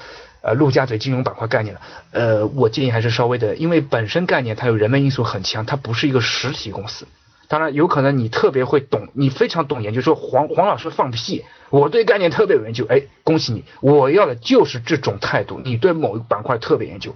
[0.41, 7.07] 呃陆家嘴金融板块概念了，呃我建议还是稍微的，因为本身概念它有人为因素很强，它不是一个实体公司。
[7.47, 17.15] 当然有可能你特别会懂，你非常懂研究，说黄黄老师放屁，我对概念特别有研究，哎恭喜你，我要的就是这种态度，你对某一板块特别研究。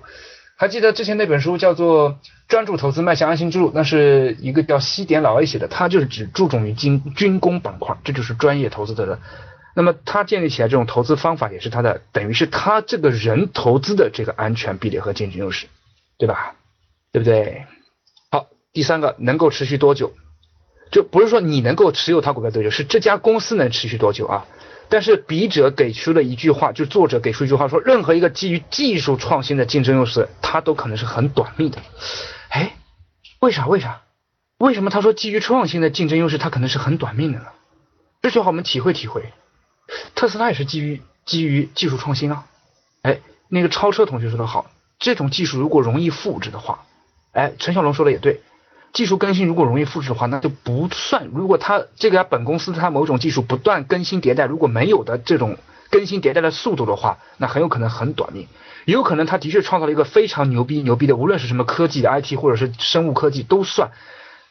[0.60, 2.12] 还记得之前那本书叫做
[2.50, 9.20] 《专注投资迈向安心之路》，那是一个叫西点老 A 写的，他就是只注重于军军工板块，这就是专业投资者的。
[9.74, 15.68] 那么他建立起来这种投资方法，也是他的，等于是他这个人投资的这个安全壁垒和竞争优势，
[16.18, 16.56] 对吧？
[17.14, 17.66] 对不对？
[18.30, 20.12] 好，第三个能够持续多久？
[20.92, 24.46] 就不是说你能够持有他股票多久，是这家公司能持续多久啊？
[24.90, 31.78] 但是笔者给出了一句话，就作者给出一句话说，任何一个基于技术创新的竞争优势，它都可能是很短命的。
[32.50, 32.74] 哎，
[33.40, 33.68] 为啥？
[33.68, 34.02] 为啥？
[34.58, 37.46] 为什么他说基于创新的竞争优势，它可能是很短命的呢？
[38.22, 39.32] 这句话我们体会体会。
[40.16, 42.46] 特斯拉也是基于基于技术创新啊。
[43.04, 46.84] 哎，那个超车同学说的好，这种技术如果容易复制的话，
[47.32, 48.42] 哎，陈小龙说的也对，
[48.92, 51.30] 技术更新如果容易复制的话，那就不算。
[51.34, 55.58] 如果它这个本公司它某种技术不断更新迭代，如果没有的这种
[55.90, 58.48] 更新迭代的速度的话，那很有可能很短命。
[58.86, 63.92] 也有可能它的确创造了一个非常牛逼牛逼的，无论是什么科技的、IT 或者是生物科技都算。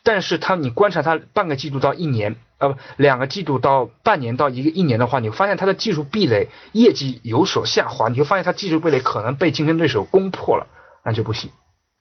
[0.04, 10.68] 但是它你观察它半个季度到一年，呃不两个季度到半年到一个一年的话，你发现它的技术壁垒业绩有所下滑，你就发现它技术壁垒可能被竞争对手攻破了，
[11.04, 11.50] 那就不行。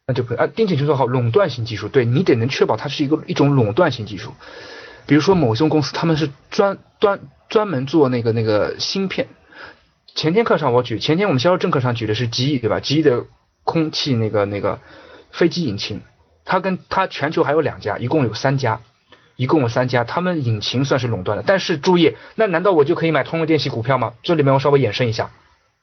[0.09, 4.31] 那就可以啊，丁姐就做好，垄断性技术，对你得能确保它是一个一种垄断性技术。
[5.05, 9.27] 比如说某些公司，他们是专专专门做那个那个芯片。
[10.15, 12.79] 前天课上我举，前天我们销售正课上举的是极翼，对吧？
[12.79, 13.25] 极翼的
[13.65, 14.79] 空气那个那个
[15.31, 15.99] 飞机引擎，
[16.45, 18.79] 它跟它全球还有两家，一共有三家，
[19.35, 21.43] 一共有三家，他们引擎算是垄断的。
[21.45, 24.13] 但是注意，那难道我就可以买通用电气股票吗？
[24.23, 25.31] 这里面我稍微延伸一下。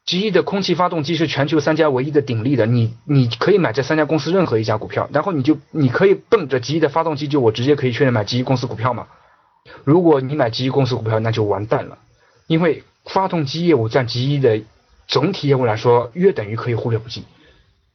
[0.06, 9.06] 极翼的空气发动机是全球三家唯一的鼎立的，你你可以买这三家公司任何一家股票，然后你就你可以奔着极翼的发动机，就我直接可以确认买极翼公司股票吗？
[9.82, 11.96] 如果你买极翼公司股票，那就完蛋了，
[12.46, 14.60] 因为发动机业务占极翼的
[15.08, 17.24] 总体业务来说，约等于可以忽略不计。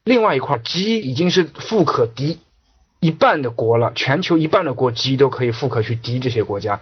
[0.04, 2.40] 另外一块，极翼已经是富可敌
[3.00, 6.80] 一半的国了，全球一半的国极翼都可以富可去敌这些国家。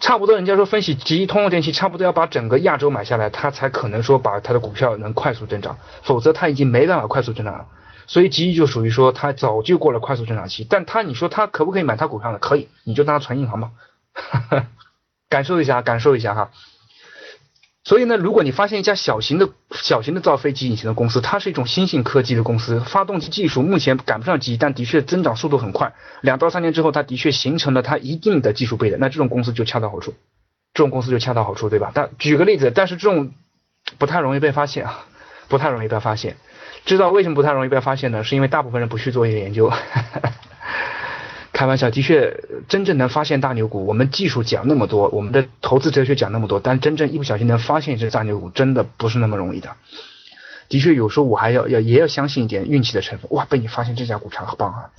[0.00, 7.66] 差不多，人家说分析吉利通用电器差不多要把整个亚洲买下来，它才可能说把它的股票能快速增长，否则它已经没办法快速增长了。
[8.06, 12.38] 所以吉利就属于说它早就过了快速增长期，但它你说它可不可以买它股票呢？
[12.38, 13.70] 可以，你就当它存银行吧，
[15.30, 16.50] 感受一下，感受一下哈。
[17.84, 25.92] 所以呢，如果你发现一家小型的小型的造飞机引擎的公司，它是一种新兴科技的公司，发动机技术目前赶不上机，但的确增长速度很快，
[26.22, 30.14] 两到三年之后，它的确形成了它一定的技术壁垒，那这种公司就恰到好处，
[30.72, 31.92] 这种公司就恰到好处，对吧？
[31.92, 33.32] 但举个例子，但是这种
[33.98, 35.04] 不太容易被发现啊，
[35.48, 36.36] 不太容易被发现，
[36.86, 38.24] 知道为什么不太容易被发现呢？
[38.24, 39.70] 是因为大部分人不去做一个研究。
[41.54, 42.36] 开玩笑，的确，
[42.68, 49.70] 真正能发现大牛股，我们技术讲那么多，我们的投资哲学讲那么多，但真正一不小心能发现一只大牛股，真的不是那么容易的。
[50.68, 53.30] 的确，有时候我还要要也要相信一点运气的成分。
[53.30, 54.90] 哇，被你发现这家股票很棒啊！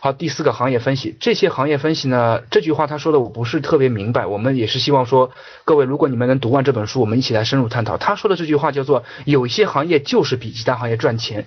[0.00, 5.30] 好，第四个行业分析，这些行业分析呢，这句话他说的我不是特别明白，我们也是希望说，
[5.64, 7.98] 各位如果你们能读完这本书，我们一起来深入探讨。
[7.98, 11.46] 他说的这句话叫做，有一些行业就是比其他行业赚钱。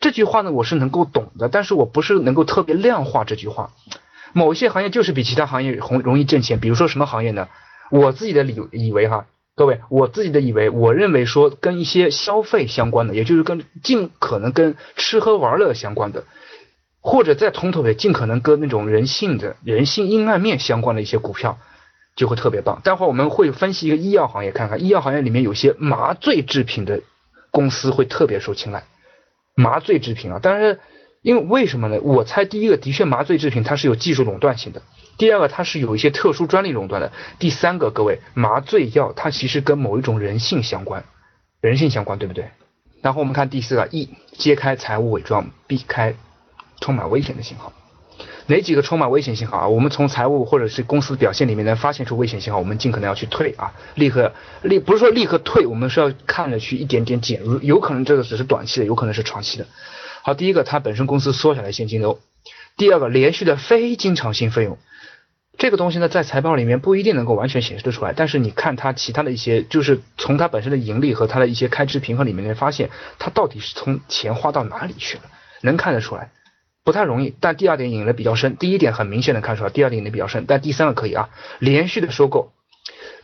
[0.00, 3.70] 这句话呢，我是能够懂的，但是我不是能够特别量化这句话。
[4.34, 7.48] 某些行业就是比其他行业容容易挣钱，比如说什么行业呢？
[7.90, 16.24] 我自己的理以为哈，各位，我自己的以为，我认为说跟一些消费相关的，也就是跟尽可能跟吃喝玩乐相关的，
[17.00, 21.58] 或者再通透的，尽可能跟那种人性的人性阴暗面相关的一些股票，
[22.16, 22.80] 就会特别棒。
[22.82, 27.00] 待会儿我们会分析一个医药行业，看看医药行业里面有些麻醉制品的
[27.52, 28.84] 公司会特别受青睐，
[29.54, 30.80] 麻醉制品啊，但是。
[31.24, 31.98] 因为为什么呢？
[32.02, 34.82] 我猜第一个的确麻醉制品它是有技术垄断性的，
[35.16, 41.02] 第二个它是有一些特殊专利垄断的，第三个各位麻醉药它其实跟某一种人性相关，
[41.62, 42.50] 人性相关对不对？
[43.00, 46.14] 然后我们看第四个一揭开财务伪装，避开
[46.82, 47.72] 充满危险的信号，
[48.46, 49.68] 哪几个充满危险信号啊？
[49.68, 59.66] 我们从财务或者是公司表现里面能发现出危险信号，我们尽可能要去退啊，立刻立不是说立刻退，我们是要看着去一点点减入，有可能这个只是短期的，有可能是长期的。
[60.26, 62.18] 好，第一个，它本身公司缩下来现金流；
[62.78, 64.78] 第二个，连续的非经常性费用，
[65.58, 75.24] 这个东西呢，在财报里面不一定能够完全显示得出来，但是你看它其他的一些，就是从它本身的盈利和它的一些开支平衡里面能发现，它到底是从钱花到哪里去了，
[75.60, 76.30] 能看得出来，
[76.84, 77.34] 不太容易。
[77.38, 82.50] 但第二点引的比较深，第一点很明显的看出来，第二点引的比较深，但第三个可以啊，连续的收购。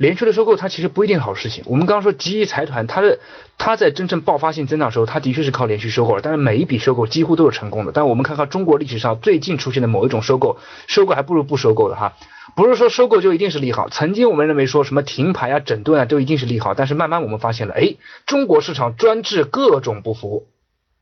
[0.00, 1.62] 连续的收购，它其实不一定好事情。
[1.66, 3.18] 我们刚刚说极翼财团，它的
[3.58, 7.92] 它在真正爆发性增长的时候，它的确是靠连续收购了，但是每一笔收购几乎都是成功的。
[7.92, 12.14] 但我们看看中国历史上最近出现的某一种收购，收购还不如不收购的哈。
[12.56, 20.46] 不是说收购就一定是利好，曾经我们认为说什么停牌啊、整顿啊都一定是利好，但是慢慢我们发现了，哎，中国市场专治各种不服，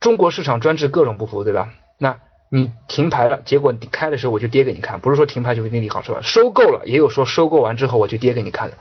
[0.00, 1.68] 中国市场专治各种不服，对吧？
[1.98, 2.18] 那。
[2.50, 6.20] 你停牌了，结果你开的时候我就跌给你看，不是说停牌就一定利好是吧？
[6.22, 8.76] 收购了也有说收购完之后我就跌给你看的。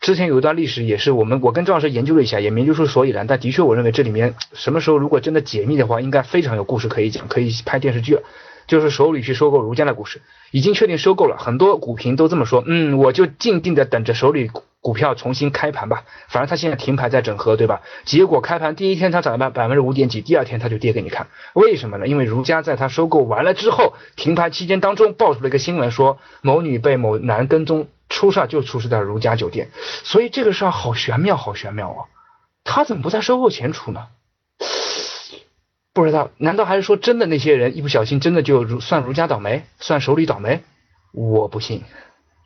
[0.00, 8.22] 之前有一段历史也是我们我跟赵老师研究了一下，也研究出所以然，但的确我认为这里面什么时候如果真的解密的话，应该非常有故事可以讲，可以拍电视剧了。
[8.70, 14.48] 就是手里去收购如家的故事，已经确定收购了，很多股评都这么说，嗯，我就静定的等着手里
[14.80, 17.80] 股票重新开盘吧，反正他现在停牌在整合，对吧？
[18.04, 22.06] 结果开盘第一天它涨了百百分之五点几，第二天它就跌给你看，为什么呢？
[22.06, 29.70] 因为如家在它收购完了之后，停牌期间当中爆出了一个新闻，说某女被某男跟踪，出事就出事在如家酒店，
[30.04, 32.06] 所以这个事儿好玄妙，好玄妙啊！
[32.62, 34.06] 他怎么不在收购前出呢？
[35.92, 40.62] 不知道，难道还是说真的那些人一不小心真的就如算儒家倒霉，算手里倒霉？
[41.12, 41.82] 我不信。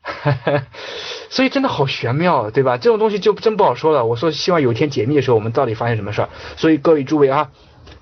[1.31, 2.77] 所以真的好玄妙，对吧？
[2.77, 4.05] 这种东西就真不好说了。
[4.05, 6.29] 我说希望有一天解密的时候，我们到底发现什么事儿？
[6.57, 7.51] 所以各位诸位啊，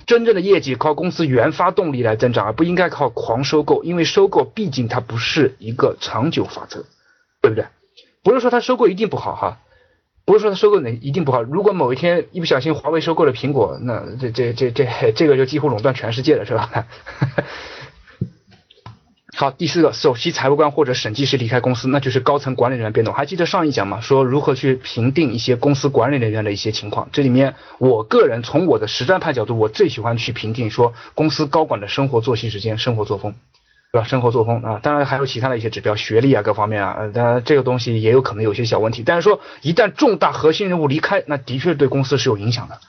[0.07, 6.85] 真正的业绩靠公司原发动力来增长，而不应该靠狂收购，因为收购毕竟它不是一个长久法则，
[7.41, 7.67] 对不对？
[8.25, 9.59] 不是说它收购一定不好哈，
[10.25, 11.43] 不是说它收购哪一定不好。
[11.43, 16.87] 如果某一天一不小心华为收购了苹果，那这这这这这个就几乎垄断全世界了，是吧？
[19.35, 23.13] 好，第四个，首席财务官或者审计师离开公司，那就是高层管理人员变动。
[23.15, 24.01] 还记得上一讲吗？
[24.01, 27.09] 说如何去评定一些公司管理人员的一些情况。
[27.13, 33.35] 这里面，我个人从我的实战派角度，我最喜欢去评定说公司高管的生活作息时间、生活作风，
[33.93, 34.09] 对吧？
[34.09, 39.03] 生活作风啊，当然还有其他的一些指标，学历啊，各方面啊，当然这个东西也有可能有些小问题。
[39.05, 42.81] 但是说一旦重大核心人物离开，那的确对公司是有影响的，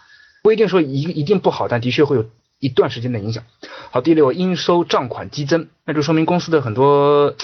[0.42, 2.26] 不一定说一一定不好，但的确会有。
[2.60, 3.44] 一段时间的影响。
[3.92, 7.36] 好，第六，应收账款激增，那就说明公司的很多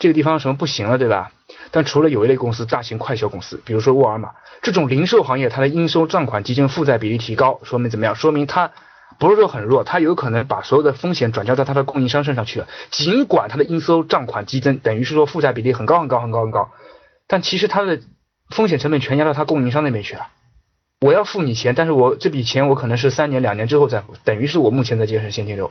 [0.00, 1.30] 这个地方什么不行了，对吧？
[1.70, 4.30] 但除了有一类公司，大型快销公司，比如说沃尔玛
[4.62, 8.16] 这种零售行业，它的应收账款激增负债比例提高，说明怎么样？
[8.16, 8.72] 说明它
[9.18, 12.68] 不是说很弱，他有可能把所有的风险转交到他的供应商身上去了。
[12.90, 16.70] 尽管它的应收账款激增，等于是说负债比例很高很高很高很高，
[17.26, 18.00] 但其实它的
[18.50, 20.28] 风险成本全压到它供应商那边去了。
[21.00, 25.70] 我要付你钱，但是我这笔钱我可能是三年两年之后再付，等于是我目前在节省现金流，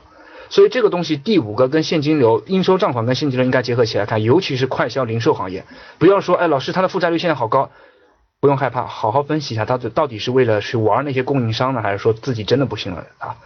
[0.50, 5.66] 所以这个东西第五个跟现金流、应收账款跟现金流应该结合起来看，尤其是快销零售行业，
[5.98, 7.72] 不要说哎老师他的负债率现在好高，
[8.44, 13.38] 不用害怕，好好分析一下他到底是为了去玩那些供应商呢，还是说自己真的不行了啊？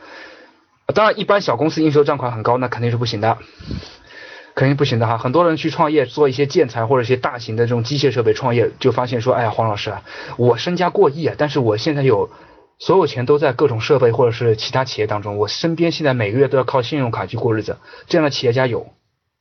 [0.96, 3.38] 当然，一般小公司应收账款很高，那肯定是不行的。
[4.56, 10.02] 肯定不行的哈，很多人去创业做一些建材或者一些大型的这种机械设备创业，就发现说，哎呀，黄老师啊，
[10.36, 12.32] 我身家过亿啊，但是我现在有
[12.80, 17.78] 所有钱都在各种设备或者是其他企业当中，我身边现在每个月都要靠信用卡去过日子，
[18.08, 18.88] 这样的企业家有，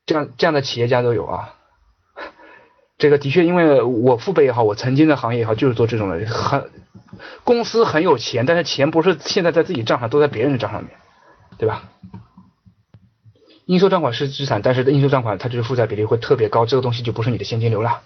[0.05, 1.55] 这样这样的企业家都有啊。
[2.99, 6.71] 这个的确，因为我父辈也好，我曾经的行业也好，就是做这种的，很
[7.45, 10.93] 公司很有钱，但是钱不是现在在自己账上，都在别人的账上面，
[11.59, 11.85] 对吧？
[13.67, 18.01] 应收账款是资产，但是应收账款它就是负债比例会特别高，这个东西就不是你的现金流了，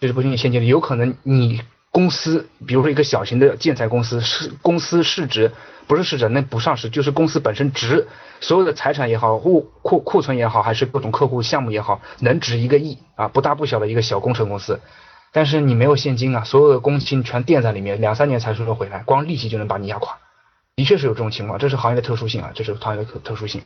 [0.00, 1.62] 就是不是你现金流，有可能你
[1.96, 5.50] 公司，比如说一个小型的建材公司，市公司市值
[5.86, 8.06] 不是市值，那不上市，就是公司本身值，
[8.38, 14.78] 所有的财产也好，库库库存也好，还是各种客户项目也好，能值一个亿啊，不大不小的一个小工程公司，
[15.32, 20.18] 但是你没有现金啊，所有的工薪全垫在里面，两三年才收得回来，光利息就能把你压垮，
[20.76, 23.62] 的确是有这种情况，这是行业的特殊性啊，这是行业的特特殊性。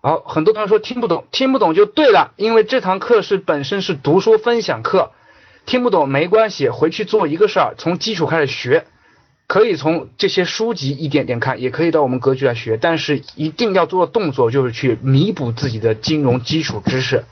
[0.00, 5.10] 好，很多同学说听不懂，听不懂就对了，因为这堂课是本身是读书分享课，
[5.68, 8.86] 听不懂没关系，回去做一个事儿，从基础开始学，
[9.46, 17.26] 可以从这些书籍一点点看，也可以到我们格局来学，但是一定要做的动作就是去弥补自己的金融基础知识，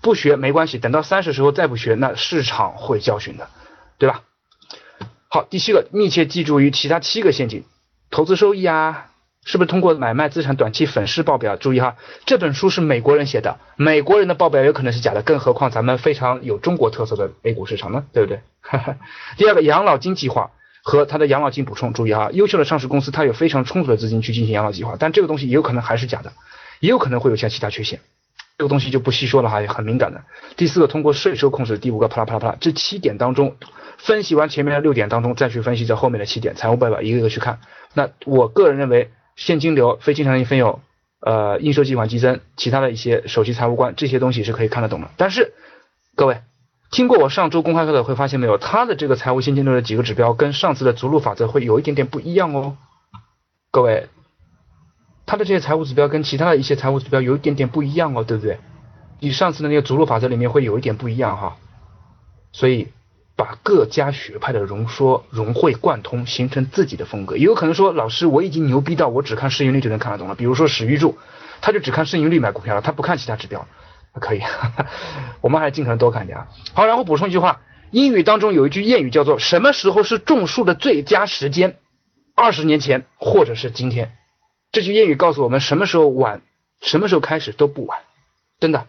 [0.00, 3.48] 不学没关系，等到三十时候再不学，那市场会教训的，
[3.98, 4.22] 对吧？
[5.28, 7.64] 好，第七个，密切记住于其他七个陷阱，
[8.12, 9.11] 投资收益啊。
[9.44, 11.56] 是不是通过买卖资产短期粉饰报表？
[11.56, 18.40] 注意哈，这本书是美国人写的，美国人的报表有可能是假的，更何况咱们非常有中国特色的 A 股市场呢，对不对？
[19.36, 20.52] 第二个，养老金计划
[20.84, 26.32] 和它的养老金补充，注意哈，优秀的上市公司它有非常充足的资金去进行养老计划，但这个东西也有可能还是假的，
[26.78, 27.98] 也有可能会有些其他缺陷，
[28.58, 30.22] 这个东西就不细说了哈，也很敏感的。
[30.56, 33.56] 第四个，通过税收控制，第五个，啪啦啪啦啪啦，这七点当中，
[33.98, 37.58] 分析完前面的六点当中，再去分析这后面的七点，财务报表一个一个去看。
[37.94, 39.10] 那我个人认为。
[39.36, 40.80] 现金流、非经常性费用，
[41.20, 45.10] 呃，应收计款激增，其他的一些首席财务官这些东西是可以看得懂的。
[45.16, 45.52] 但是，
[46.14, 46.42] 各位
[46.90, 52.76] 听过我上周公开课的会发现没有，他的这个财务现金流的几个指标跟上次的逐鹿法则会有一点点不一样哦。
[53.70, 54.08] 各位，
[55.26, 58.58] 他的这些财务指标跟其他的一些财务指标有一点点不一样哦，对不对？
[59.20, 61.56] 你上次的那个逐鹿法则里面会有一点不一样哈，
[62.52, 62.88] 所以。
[63.36, 67.36] 把各家学派的融说融会贯通，形成自己的风格。
[67.36, 70.34] 也有可能说，老师我已经牛逼到我只看市盈率就能看得懂了。
[70.34, 71.18] 比如说史玉柱，
[71.60, 73.66] 他就只看市盈率买股票了，他不看其他指标。
[74.20, 74.42] 可以，
[75.40, 76.48] 我们还尽可能多看点啊。
[76.74, 81.76] 好，然后补充一句话，英语当中有一句谚语叫做“什么时候是种树的最佳时间？
[82.34, 84.12] 二十年前或者是今天。”
[84.70, 86.42] 这句谚语告诉我们，什么时候晚，
[86.82, 88.00] 什么时候开始都不晚，
[88.60, 88.86] 真的。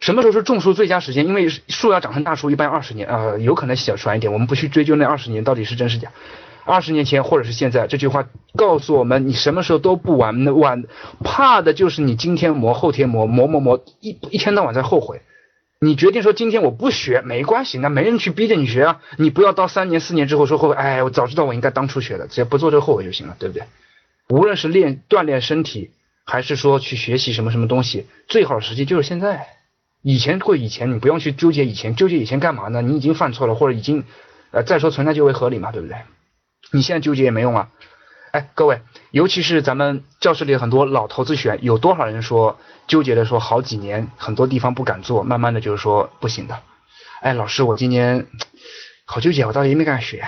[0.00, 1.26] 什么时候是种树最佳时间？
[1.26, 4.32] 因为树要长成大树，一般二十年啊，有可能小短一点。
[4.32, 6.10] 我们不去追究那二十年到底是真是假。
[6.66, 8.26] 二十年前或者是现在，这句话
[8.56, 10.44] 告诉我们，你什么时候都不晚。
[10.56, 10.84] 晚
[11.22, 15.20] 怕的就是你今天磨，后天磨，磨磨磨，一一天到晚在后悔。
[15.80, 19.00] 你决定说今天我不学没关系，那没人去逼着你学啊。
[19.18, 23.64] 你不要到三年四年之后说后悔，哎，我早知道我应该当初学的，只要不做这个后悔就行了，对不对？
[24.30, 25.90] 无论是练锻炼身体，
[26.24, 29.46] 还是说去学习什么什么东西，最好的时机就是现在。
[30.04, 32.82] 以前过以前，你不用去纠结以前，纠结以前干嘛呢？
[32.82, 34.04] 你已经犯错了，或者已经，
[34.50, 35.96] 呃，再说存在就为合理嘛，对不对？
[36.72, 37.70] 你现在纠结也没用啊。
[38.30, 38.82] 哎，各位，
[39.12, 46.60] 尤其是咱们教室里很多老投资学员，有多少人说纠结的说好几年，很多地方不敢做，慢慢的就是说不行的。
[47.22, 48.26] 哎，老师，我今年
[49.06, 50.22] 好纠结，我到底应该学，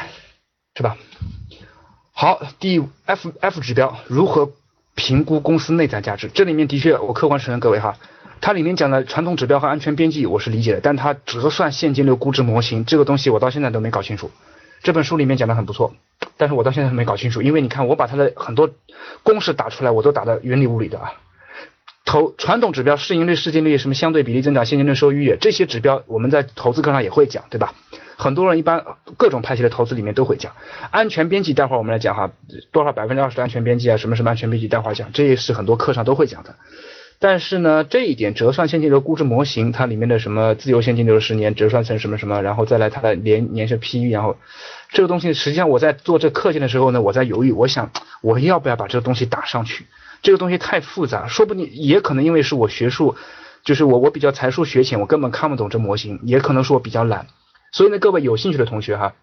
[0.74, 0.96] 是吧？
[2.12, 4.52] 好，第 F F 指标如何
[4.94, 6.30] 评估公司内在价值？
[6.32, 7.98] 这里面的确，我客观承认各位哈。
[8.41, 14.30] 它里面讲的传统指标和安全边际我是理解的，但它折算现金流估值模型这个东西我到现在都没搞清楚。
[14.82, 15.95] 这本书里面讲的很不错，
[16.37, 18.70] 但是我到现在没搞清楚，因为你看我把它的很多
[19.22, 21.12] 公式打出来，我都打的云里雾里的啊。
[22.05, 27.74] 投传统指标市盈率、市净率、什么相对比例增长、现金流收益率这些指标，我们在投资课上也会讲，对吧？
[28.16, 28.84] 很多人一般
[29.16, 30.53] 各种派系的投资里面都会讲
[30.91, 32.30] 安全边际，待会儿我们来讲哈，
[32.70, 36.55] 多少百分之二十的安全边际啊，什么什么安全边际，待会儿讲，这也是很多课上都会讲的。
[37.18, 44.36] 但是呢，这一点折算现金流估值模型，它里面的什么自由现金流十年折算成什么什么，然后再来它的年年是 PE，然后
[44.90, 47.90] 这个东西实际上我在做这课件的时候呢，我在犹豫，我想
[48.20, 49.86] 我要不要把这个东西打上去？
[50.22, 53.16] 这个东西太复杂，说不定也可能因为是我学术，
[53.64, 57.26] 就是我我比较才疏学浅，我根本看不懂这模型，也可能是我比较懒。
[57.72, 59.14] 所以呢，各位有兴趣的同学哈，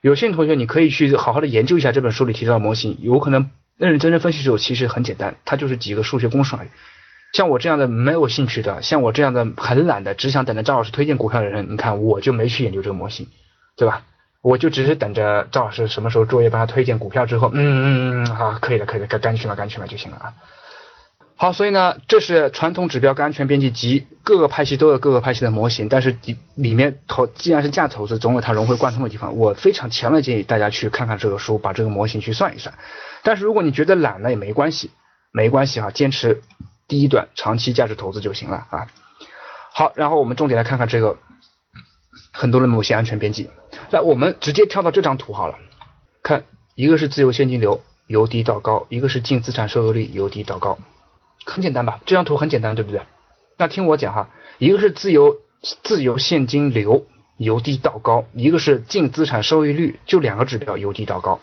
[0.00, 6.68] 有兴趣同学你可以去好好的研究一下这本书里提到的模型，有可能认认真真分析之后，其实很简单，它就是几个数学公式而已。
[7.32, 13.28] 像我这样的没有兴趣的，像我这样的很懒的，只想等着赵老师推荐股票的人，你看我就没去研究这个模型，
[13.76, 14.02] 对吧？
[14.40, 20.34] 我就只是等着赵老师什么时候作业帮他推荐股票之后，嗯嗯嗯，好，可以了，可以了，赶赶紧去买，赶紧去买就行了啊。
[21.36, 29.36] 好，所以呢，这是传统指标跟安全边际及各个派系都有各个派系的模型，但是里里面投既然是价投资，总有它融会贯通的地方。
[29.36, 32.74] 我非常强烈建议大家去看看这个书，把这个模型去算一算。
[33.22, 34.90] 但是如果你觉得懒了也没关系，
[35.32, 36.42] 没关系哈，坚持。
[36.88, 38.88] 第一段长期价值投资就行了啊。
[39.72, 41.18] 好，然后我们重点来看看这个
[42.32, 43.50] 很多的某些安全边际。
[43.90, 45.56] 来，我们直接跳到这张图好了。
[46.22, 50.78] 看，一个是自由现金流由低到高，一个是净资产收益率由低到高，
[51.44, 52.00] 很简单吧？
[52.06, 53.02] 这张图很简单，对不对？
[53.56, 55.36] 那听我讲哈，一个是自由
[55.84, 61.40] 自由现金流由低到高，一个是净资产收益率，就两个指标由低到高。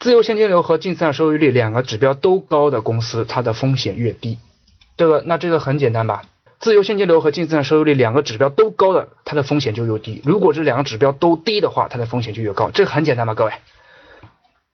[0.00, 4.38] 自由现金流和净资产收益率两个指标都高的公司，它的风险越低。
[4.96, 6.22] 这个那这个很简单吧？
[6.60, 10.22] 自由现金流和净资产收益率两个指标都高的，它的风险就越低。
[10.24, 12.70] 如果这两个指标都低的话，它的风险就越高。
[12.70, 13.52] 这很简单吧，各位？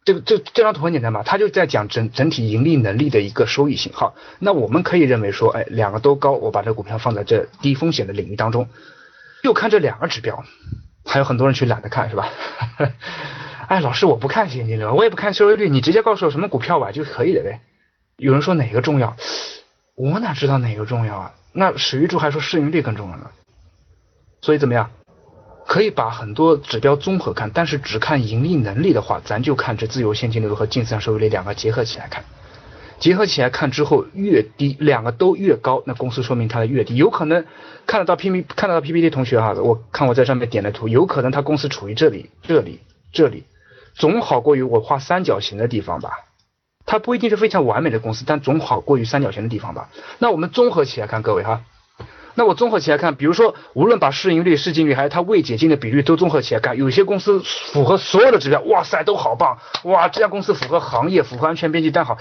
[0.05, 1.23] 这个这这张图很简单吧？
[1.25, 3.93] 它就在讲整整体盈利能力的一个收益性。
[3.93, 8.69] 好，那我们可以认为说，哎，两个都高，我把这股票放在这低风险的领域当中，
[9.43, 10.45] 就看这两个指标。
[11.05, 12.29] 还有很多人去懒得看是吧？
[13.67, 17.61] 哎，老师我不看现金流，我也不看收益率，你直接告诉我什么股票吧就可以了呗。
[18.17, 19.17] 有人说哪个重要？
[20.01, 21.35] 我哪知道哪个重要啊？
[21.53, 23.31] 那史玉柱还说市盈率更重要呢。
[24.41, 24.91] 所以怎么样？
[25.67, 32.25] 可以把很多指标综合看，但是只看盈利能力的话，咱就看这自由现金流和净资产收益率两个结合起来看。
[32.99, 36.97] 结合起来看之后，越低两个都越高，那公司说明它的越低。
[36.97, 37.45] 有可能
[37.87, 42.81] 看得到 P P 看得到 P P T 同学哈，我看我在上面点的图，有可能它公司处于这里、这里、
[43.13, 43.45] 这里，
[43.95, 46.11] 总好过于我画三角形的地方吧。
[46.87, 49.91] 它不一定是非常完美的公司，但总好过于三角形的地方吧。
[50.19, 51.63] 那我们综合起来看，各位哈，
[52.35, 62.19] 那我综合起来看，比如说，无论把市盈率、市净率还是它未解禁的比率都综合起来看，有些公司符合所有的指标，哇塞，都好棒，哇，这家公司符合行业，符合安全边际，但好，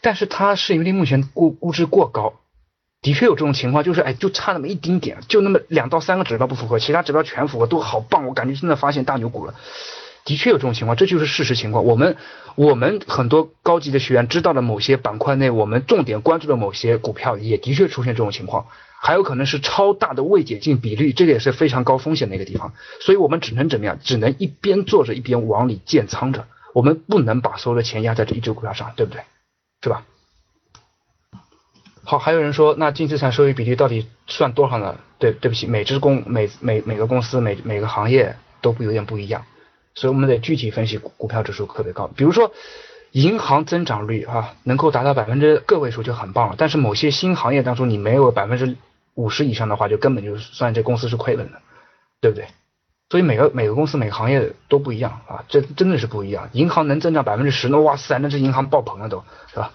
[0.00, 2.34] 但是它市盈率目前估估值过高，
[3.02, 9.54] 的确有这种情况，就是哎，就差那么一丁点，就那么两到三个指标不符合，其他指标全符合，都好棒，我感觉真的发现大牛股了。
[10.24, 11.84] 的确有这种情况，这就是事实情况。
[11.84, 12.16] 我们
[12.54, 18.66] 我们很多高级的学员知道了某些板块内，我们重点关注的某些股票，也的确出现这种情况。
[19.04, 22.72] 还有可能是超大的未解禁比率，这个也是非常高风险的一个地方。
[23.00, 23.98] 所以我们只能怎么样？
[24.00, 26.46] 只能一边做着，一边往里建仓着。
[26.72, 29.22] 我们不能把所有的钱压在这一只股票上，对不对？
[29.82, 30.04] 是吧？
[32.04, 34.96] 好，还有人说，那净资产收益比率到底算多少呢？
[35.18, 39.44] 对，对不起，每只公每每每个公司每每个行业都不有点不一样。
[39.94, 42.52] 所以我们得具体分析股票指数特别高，比如说
[43.10, 46.54] 银行增长率啊，能够达到百分之个位数就很棒了。
[46.56, 48.76] 但是某些新行业当中，你没有百分之
[49.14, 51.60] 五十以上的话，就根本就算这公司是亏本的，
[52.20, 52.46] 对不对？
[53.10, 56.48] 所以每个每个公司每个行业都不一样啊，这真的是不一样。
[56.52, 59.22] 银行能增长百分之十，那哇塞，那这银行爆棚了都
[59.52, 59.70] 是吧？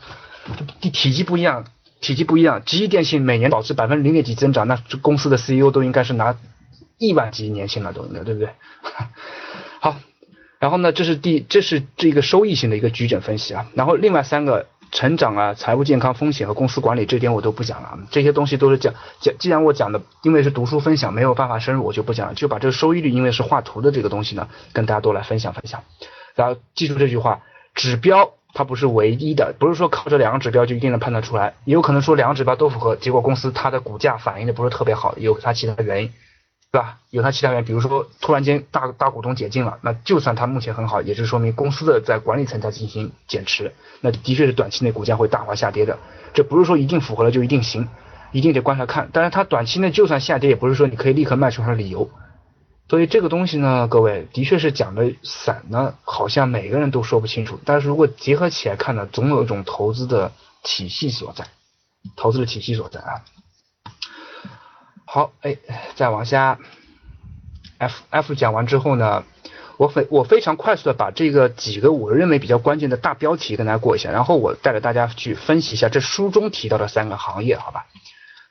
[0.81, 1.65] 体体积不一样，
[2.01, 2.63] 体积不一样。
[2.65, 6.35] 吉利电信每年保持百分之零点几增长，那这公司的 CEO 都应该是拿
[6.97, 8.49] 亿万级年薪了，都应该对不对？
[9.79, 9.95] 好。
[10.59, 13.67] 然后呢，这是第，这是这个收益性的一个矩阵分析啊。
[13.75, 19.35] 然后另外三个成长啊、财务健康、风险和公司管理这点我都不讲了啊，这些东西都是讲讲。
[19.37, 25.83] 既然我讲的，因为是读书分享，没有办法深入，我就不讲了，就把这个收益率，因为是画图的这个东西呢，跟大家都来分享分享。
[26.33, 27.41] 然后记住这句话，
[27.75, 36.11] 指标它不是唯一的，不是说靠这两个指标就一定能判断出来，也有可能说两个指标都符合，结果公司它的股价反应的不是特别好，有它其他的原因。
[36.77, 36.99] 对吧？
[37.09, 45.97] 有它其他原因，比如说突然间大大股东解禁了，那就算它目前很好，也是说明公司的在管理层在进行减持，那的确是短期内股价会大幅下跌的。
[46.35, 47.89] 这不是说一定符合了就一定行，
[48.31, 49.09] 一定得观察看。
[49.11, 52.11] 但是它短期内就算下跌，也不是说你可以立刻卖出它的理由。
[52.89, 57.59] 所以这个东西呢，各位的确是讲的散呢，好像每个人都说不清楚。
[57.65, 61.47] 但是如果结合起来看呢，总有一种投资的体系所在，
[62.15, 63.23] 投资的体系所在啊。
[65.09, 65.55] 好，哎，
[65.95, 66.59] 再往下
[67.77, 69.23] ，F F 讲完之后呢，
[69.77, 77.85] 我非我非常快速的把这个几个我认为比较关键的大标题跟大家过一下，然后我带着大家去分析一下这书中提到的三个行业，好吧？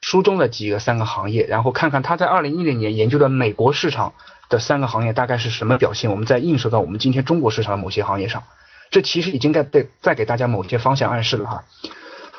[0.01, 4.15] 书中的几个三个行业，然后看看他在二零一零年研究的美国市场
[4.49, 8.45] 的三个行业大概是什么表现，我们再映射到我们今天中国市场的某些行业上，
[8.91, 11.65] 这其实已经在被在给大家某些方向暗示了哈。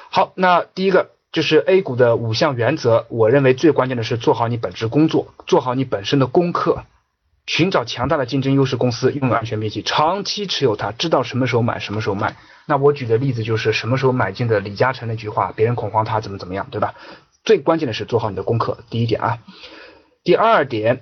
[0.10, 1.12] 好，那第一个。
[1.32, 6.84] 就是 A 股的五项原则，我认为最关键的是做好你本职工作，做好你本身的功课，
[7.46, 12.38] 寻找强大的竞争优势公司，拥有安全边际，长期持有它，知道什么时候买，什么时候卖。
[12.66, 16.96] 那我举的例子就是什么时候买进的李嘉诚那句话，别人恐慌他怎么怎么样，对吧？
[17.44, 19.40] 最关键的是做好你的功课，第一点啊。
[20.24, 21.02] 第二点。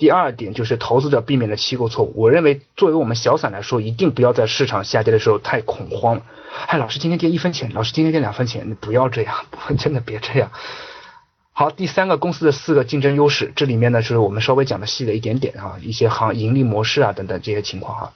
[0.00, 2.14] 第二点就是投资者避免的期购错误。
[2.16, 6.22] 我认为作为我们小散来说，一定不要在市场下跌的时候太恐慌了。
[6.68, 9.44] 哎，老师今天跌一分钱，老师今天跌两分钱，你不要这样，
[9.78, 10.50] 真的别这样。
[11.52, 18.12] 好，第三个公司的四个竞争优势，这里面呢就是我们稍微讲的细了一点点啊，一些行盈利模式啊等等这些情况哈。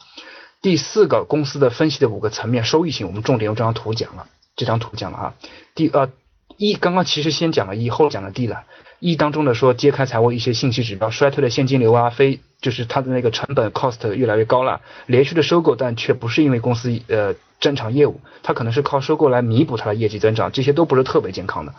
[0.62, 4.26] 第四个公司的分析的五个层面收益性，我们重点用这张图讲了，
[4.57, 5.35] 这张图讲了啊。
[5.74, 6.09] 第呃
[6.57, 8.64] 一刚刚其实先讲了一，后讲了 D 了。
[9.00, 21.74] 一当中的说揭开财务一些信息指标，衰退的现金流啊，非就是它的那个成本 cost 越来越高了，连续的收购，但却不是因为公司呃正常业务，它可能是靠收购来弥补它的业绩增长，这些都不是特别健康的。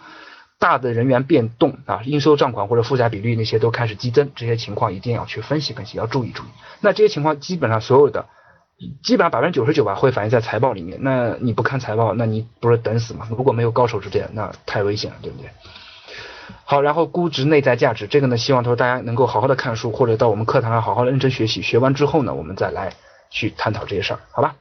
[0.59, 6.47] 大的人员变动啊，应收账款或者负债比率那些都开始激增，这些情况一定要去分析分析，要注意注意。
[6.81, 8.27] 那这些情况基本上所有的，
[9.03, 10.97] 基本上百分之九十九吧会反映在财报里面。
[11.01, 13.27] 那你不看财报，那你不是等死吗？
[13.29, 15.49] 如果没有高手指点，那太危险了，对不对？
[16.65, 22.93] 好，然后估值内在价值，这个呢，希望说大家能够好好的看书，或者到我们课堂上好好的认真学习，学完之后呢，我们再来
[23.29, 24.55] 去探讨这些事儿，好吧？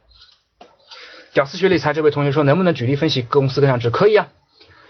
[1.32, 3.90] 屌丝学理财这位同学说，能不能举例分析公司各项值？
[3.90, 4.28] 可以啊，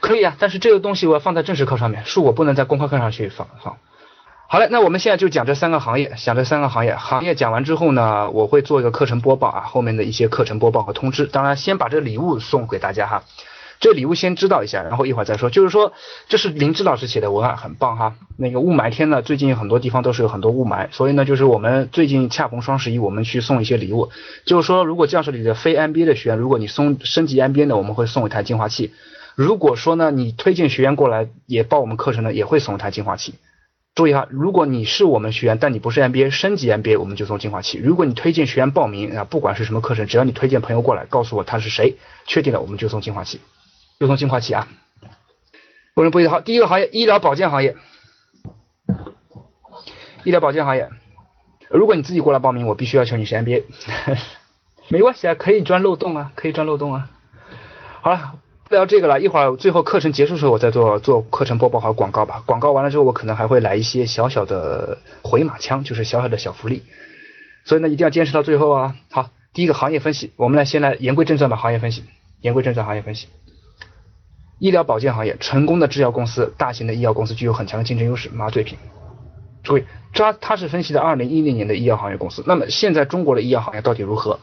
[0.00, 3.78] 可以啊，但是这个东西我要放在正式课上面，书我不能在公开课上去放放。
[4.54, 13.24] 好嘞，那我们现在就讲这三个行业，讲这三个行业，行业讲完之后呢，我会做一个课程播报啊，后面的一些课程播报和通知，当然先把这礼物送给大家哈。
[13.80, 15.50] 这礼物先知道一下，然后一会儿再说。
[15.50, 15.92] 就是说，
[16.28, 18.14] 这是林芝老师写的文案，很棒哈。
[18.36, 24.10] 那个雾霾天呢，最近很多地方都是有很多雾霾，所以呢，就是我们最近恰逢双十一，我们去送一些礼物。
[24.44, 28.92] 就是说，如果教室里的非 MBA 的学员，如果你送升级 MBA 的，我们会送一台净化器。
[29.34, 33.34] 如果说呢，你推荐学员过来也报我们课程呢，也会送一台净化器。
[33.94, 37.78] 注意哈，如果你是我们学员，但你不是 MBA 升级 MBA，我们就送净化器。
[37.78, 43.40] 如果你推荐学员报名啊，不管是什么课程，只要你推荐朋友过来，告诉我他是谁，确定了我们就送净化器。
[44.00, 44.66] 就送净化器啊！
[45.94, 47.76] 不能不一好，第一个行业医疗保健行业，
[50.24, 50.90] 医疗保健行业，
[51.70, 53.62] 如果你自己过来报名，我必须要求你是 MBA，
[54.90, 57.08] 没关系啊，可以钻漏洞啊，可以钻漏洞啊。
[58.02, 58.34] 好了，
[58.74, 62.42] 聊这个了，一会儿最后课程结束的时候，我再做做课程播报和广告吧。
[62.44, 66.82] 广告完了之后，我可能还会来一些小小的回马枪，就是小小的小福利。
[67.64, 68.96] 所以呢，一定要坚持到最后啊！
[69.10, 71.56] 好，第一个行业分析，我们来先来言归正传吧。
[71.56, 72.04] 行业分析，
[72.42, 73.28] 言归正传，行业分析。
[74.58, 78.28] 医疗保健行业成功的制药公司，大型的医药公司具有很强的竞争优势。
[78.28, 78.78] 麻醉品，
[79.62, 82.44] 注意，这他是分析的二零一零年的医药行业公司。
[82.46, 84.40] 那么现在中国的医药行业到底如何？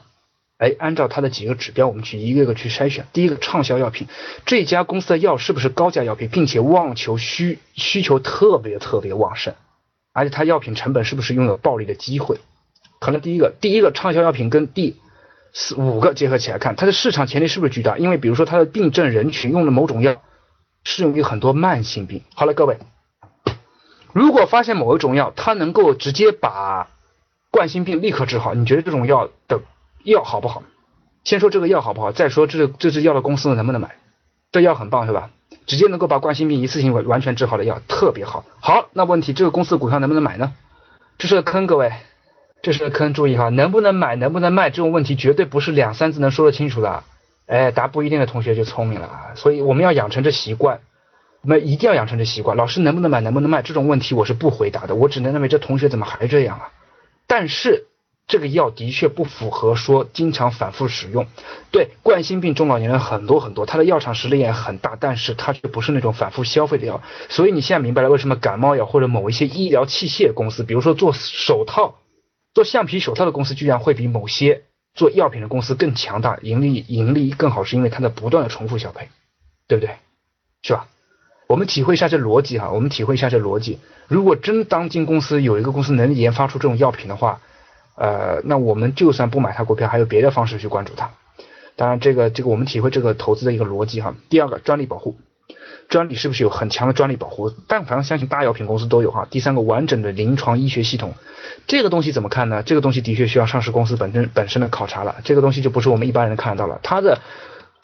[0.61, 3.07] 哎，按照它的几个指标，我们去一个个去筛选。
[3.13, 4.07] 第一个，畅销药品，
[4.45, 9.55] 这家公司的药是不是高价药品，并且望求需需求特别特别旺盛，
[10.13, 12.37] 而且它药品成本是不是拥有暴利的机会？
[12.99, 14.95] 可能第一个，第一个畅销药品跟第。
[15.53, 17.97] 四五个结合起来看，它的市场潜力是不是巨大？
[17.97, 20.23] 因为比如说它的病症人群用的某种药，
[20.85, 22.23] 适用于很多慢性病。
[22.35, 22.77] 好了，各位，
[24.13, 26.87] 如果发现某一种药它能够直接把
[27.49, 29.59] 冠心病立刻治好，你觉得这种药的
[30.03, 30.63] 药好不好？
[31.23, 33.91] 先说这个药好不好，再说这这支药的公司能不能买？
[34.51, 35.29] 这药很棒是吧？
[35.67, 38.43] 直接能够把冠心病一次性完完全治好的药特别好。
[38.59, 40.53] 好，那问题这个公司的股票能不能买呢？
[41.19, 41.91] 这是个坑，各位。
[42.63, 47.03] 这是个坑，注意哈，能不能买，能不能卖，这种问题绝对不是两三字能说得清楚的。
[47.45, 49.31] 哎，答不一定的同学就聪明了啊。
[49.35, 50.79] 所以我们要养成这习惯，
[51.41, 52.57] 我们一定要养成这习惯。
[52.57, 56.71] 老师能不能买，能不能卖这种问题我是不回答的，我只能认为这同学怎么还这样啊？
[57.27, 57.87] 但是。
[58.31, 61.27] 这个药的确不符合说经常反复使用，
[61.69, 67.03] 对冠心病中老年人很多很多，它的药厂实力也很大，但是它却不是那种反复消费的药。
[67.27, 71.95] 所以你现在明白了为什么感冒药或者某一些医疗器械公司，比如说做手套、
[72.53, 74.63] 做橡皮手套的公司，居然会比某些
[74.95, 79.09] 做药品的公司更强大，盈利盈利更好，是因为它的不断的重复消费，
[79.67, 79.95] 对不对？
[80.63, 80.87] 是吧？
[81.47, 83.79] 我们体会一下这逻辑哈，我们体会一下这逻辑。
[84.07, 87.41] 如果真当今公司有一个公司能研发出这种药品的话，
[88.01, 91.11] 呃，那我们就算不买它股票，还有别的方式去关注它。
[91.75, 94.15] 当然，这个这个我们体会这个投资的一个逻辑哈。
[94.27, 95.17] 第二个，专利保护，
[95.87, 97.51] 专利是不是有很强的专利保护？
[97.67, 99.27] 但凡相信大药品公司都有哈。
[99.29, 101.13] 第三个，完整的临床医学系统，
[101.67, 102.63] 这个东西怎么看呢？
[102.63, 105.17] 这个东西的确需要上市公司本身本身的考察了。
[105.23, 106.79] 这个东西就不是我们一般人看得到了。
[106.81, 107.19] 它的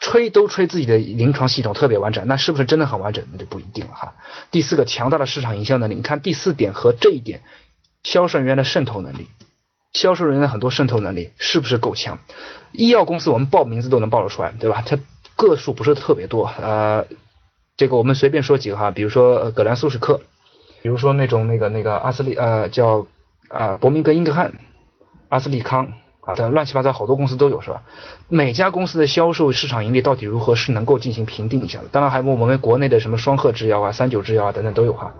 [0.00, 3.24] 吹都吹自己的临床系统特别完整，那是不是真的很完整？
[3.30, 4.14] 那就不一定了哈。
[4.50, 5.94] 第四个，强大的市场营销能力。
[5.94, 7.42] 你看第四点和这一点，
[8.02, 9.28] 销售人员的渗透能力。
[10.00, 12.18] 销售人员的很多渗透能力是不是够强？
[12.70, 14.84] 医药公司我们报名字都能报得出来，对吧？
[14.86, 14.96] 它
[15.34, 17.04] 个数不是特别多，呃，
[17.76, 20.20] 这个我们随便说几个哈，比如说葛兰素史克，
[20.82, 23.08] 比如说那种那个那个阿斯利呃叫
[23.48, 24.52] 啊伯明格英格汉、
[25.28, 27.82] 阿斯利康啊，乱七八糟好多公司都有是吧？
[28.28, 31.86] 每家公司的销售市场盈利到底如何是能够进行评定一下的。
[31.90, 35.12] 当然还有我们国内的什么双鹤制药啊、三九制药啊等等都有哈。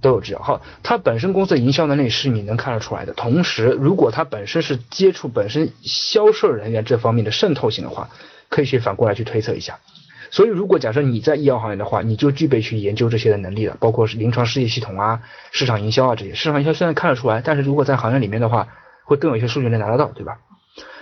[0.00, 3.12] 都有制药好，它本身公司的营销能力是你能看得出来的。
[3.12, 8.08] 同时，如果它本身是接触本身销售人员这方面的渗透性的话，
[8.48, 9.78] 可以去反过来去推测一下。
[10.30, 15.22] 所以，如果假设你在医药行业的话，你就具备去研究这些的能力了，包括是临床试验系统啊、
[15.52, 16.34] 市场营销啊这些。
[16.34, 18.68] 市场营销虽然看得出来，但是如果在行业里面的话，
[19.04, 20.38] 会更有一些数据能拿得到，对吧？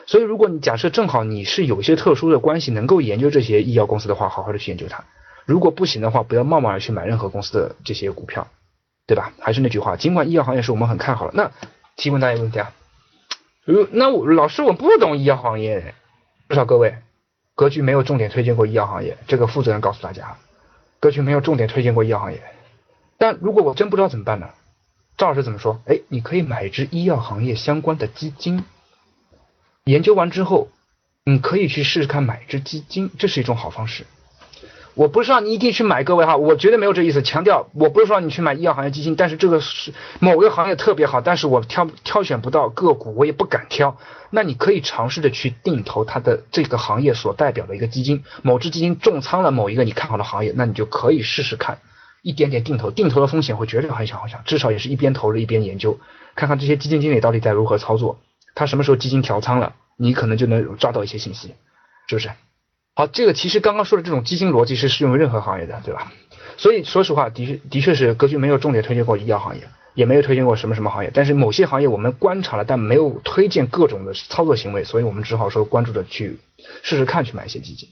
[0.07, 5.03] 所以，如果你假设正好你是有一些特殊的关系，能够研究这些医药公司的话，好好的去研究它。
[5.44, 8.47] 如果不行的话，不要贸贸然去买任何公司的这些股票。
[9.07, 9.32] 对吧？
[9.40, 11.52] 还是那句话，尽管医药行业是我们很看好的，那
[11.96, 12.72] 提问大家一个问题啊，
[13.64, 15.94] 如那我老师我不懂医药行业，
[16.48, 16.98] 至少各位，
[17.54, 20.38] 格局没有重点推荐过医药行业，这个负责人告诉大家，
[20.98, 22.42] 格局没有重点推荐过医药行业。
[23.16, 24.50] 但如果我真不知道怎么办呢？
[25.16, 25.80] 赵老师怎么说？
[25.86, 28.64] 哎，你可以买一只医药行业相关的基金，
[29.84, 30.68] 研究完之后，
[31.24, 34.04] 你可以去试试看买只基金，这是一种好方式。
[34.97, 37.20] 我不是让你一定去买，各位哈，我绝对没有这意思。
[37.20, 43.99] 强调，我不是说你去买医药行业基金，但是这个是某个行业特别好，但是我挑挑选不到个股，我也不敢挑。
[44.30, 51.78] 那你可以尝试着去定投它的这个行业所代表的一个基金，某只基金重仓了某一个你看好的行业，那你就可以试试看，
[52.22, 56.01] 一点点定投，定投的风险会绝对很小很小，至少也是一边投着一边研究，
[56.34, 58.18] 看看这些基金经理到底在如何操作，
[58.55, 61.55] 他什么时候基金调仓了，你可能就能抓到一些信息，
[62.07, 62.30] 是不是？
[62.99, 66.11] 好，这个其实刚刚说的这种基金逻辑是适用于任何行业的，对吧？
[66.57, 71.11] 所以说实话，的确的确是格局没有重点推荐过医药行业，也没有推荐过什么什么行业。
[71.12, 76.38] 但是某些行业我们观察了，但没有推荐各种的操作行为，所以我们只好说关注的去
[76.82, 77.90] 试试看，去买一些基金。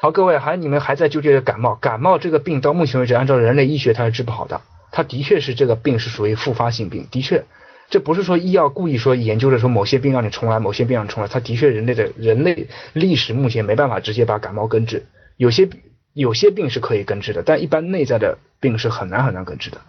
[0.00, 1.74] 好，各位还你们还在纠结感冒？
[1.74, 7.44] 感冒这个病到目前为止，按照人类医学它是治不好的，它的确是这个病是属于复发性病，的确。
[7.90, 15.68] 这不是说医药故意说研究的说某些病让你重来，某些病让你重来，它的确人类的人类历史目前没办法直接把感冒根治，有些
[16.14, 19.80] 有些病是可以根治的，但一般内在的病是很难很难根治的，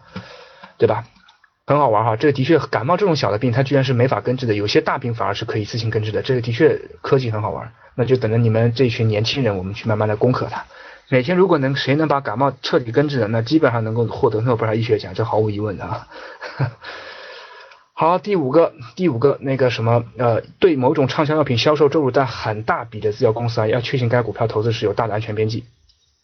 [0.77, 1.05] 对吧？
[1.67, 10.65] 很好玩哈，这个的确感冒这种小的病它居然是没法根治的，有些大病反而是可以自行根治的，这个的确科技很好玩，那就等着你们这群年轻人，我们去慢慢的攻克它。
[11.07, 16.07] 每天如果能谁能把感冒彻底根治了，那基本上能够获得诺贝尔医学奖，这毫无疑问的啊。
[17.93, 25.65] 好，第五个，第五个那个什么，呃，对某种畅销药品销售收入占很大比的制药公司啊，要确信该股票投资是有大的安全边际。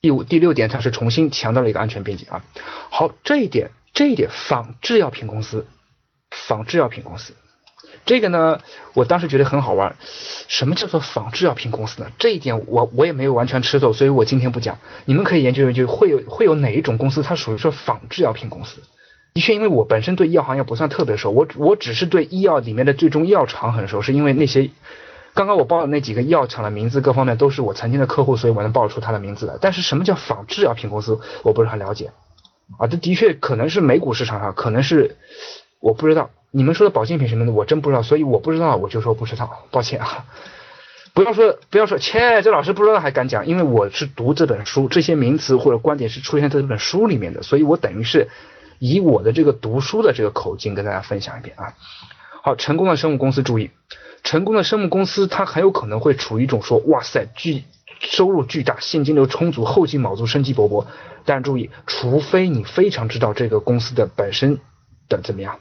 [0.01, 2.43] 第五、第六点，它是重新强调了一个安全边际啊。
[2.89, 5.67] 好，这一点，这一点，仿制药品公司，
[6.31, 7.33] 仿制药品公司，
[8.05, 8.59] 这个呢，
[8.93, 9.95] 我当时觉得很好玩。
[10.47, 12.11] 什么叫做仿制药品公司呢？
[12.17, 18.81] 这一点我我也没有完全吃透，所以我今天不讲，你们可以研究研究，会有会有哪一种公司它属于说仿制药品公司。
[19.37, 24.71] 的确，因为我本身对医药行业不算特别熟，我我只是对医药里面的最终药厂很熟，是因为那些
[25.35, 29.53] 刚刚我报的那几个药厂的名字，各方面都是我曾经的客户，所以我能报出他的名字来。
[29.61, 32.09] 但是什么叫仿制药品公司，我不是很了解
[32.79, 32.87] 啊。
[32.87, 35.17] 这的确可能是美股市场上，可能是
[35.79, 36.31] 我不知道。
[36.49, 40.25] 你们说的保健品什么的，我真不知道，所以我不知道我就说不知道，抱歉啊。
[41.13, 48.27] 不要说不要说，切，这老师不知道还敢讲，因为我是读这本书，这些名词或者观点是出现在这本书里面的，所以我等于是。
[48.79, 51.73] 以我的这个读书的这个口径跟大家分享一遍啊。
[52.43, 53.71] 好，成功的生物公司注意，
[54.23, 57.63] 成功的生物公司它很有可能会处于一种说哇塞巨
[57.99, 60.85] 收入巨大，现金流充足，后劲卯足，生机勃勃。
[61.25, 64.59] 但注意，除非你非常知道这个公司的本身
[65.09, 65.59] 的怎么样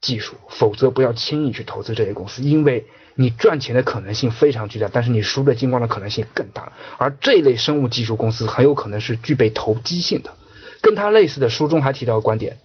[0.00, 2.86] 技术，否则不要轻易去投资这些公司，因为
[3.16, 6.72] 你赚钱的可能性非常巨大，但是你输的精光的可能性更大。
[6.96, 10.32] 而这类生物技术公司很有可能是具备投机性的。
[10.80, 12.58] 跟它类似的书中还提到观点，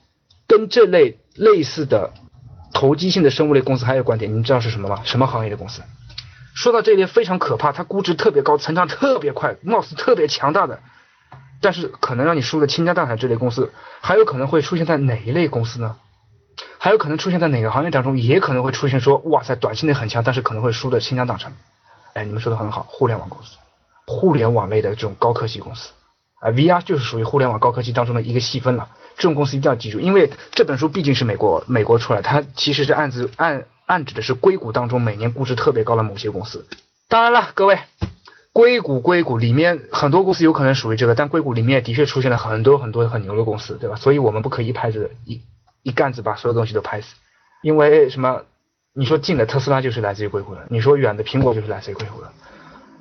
[0.48, 2.12] 跟这类类似的
[2.74, 5.02] 投机性的生物类公司还有观点，你们知道是什么吗？
[5.04, 5.82] 什么行业的公司？
[6.54, 10.80] 说到这一类非常可怕，它估值特别高，成长特别快，貌似特别强大的，
[11.60, 15.98] 但是可能让你输的倾家荡产这类公司，还有可能会出现在哪一类公司呢？
[16.78, 18.18] 还有可能出现在哪个行业当中？
[18.18, 21.54] 也可能会出现说，哇塞，短期内很强，但是可能会输的倾家荡产。
[22.14, 23.58] 哎，你们说的很好，互联网公司，
[24.06, 25.92] 互联网类的这种高科技公司，
[26.46, 28.90] 啊，VR 就是属于互联网高科技当中的一个细分了。
[29.18, 33.66] 这种公司一定要记住，因为这本书毕竟是美国美国出来，它其实是暗自暗。
[33.88, 36.66] 暗指的是硅谷当中每年估值特别高的某些公司。
[37.08, 37.78] 当然了，各位，
[38.52, 43.96] 硅谷硅谷里面很多公司有可能属于这个，但硅谷里面的确出现了很多很多很牛的公司，对吧？
[43.96, 45.40] 所以我们不可以一拍子一
[45.84, 47.14] 一竿子把所有东西都拍死，
[47.62, 48.42] 因为什么？
[48.96, 52.32] 你说近的特斯拉就是来自于硅谷的，你说远的苹果就是来自于硅谷的，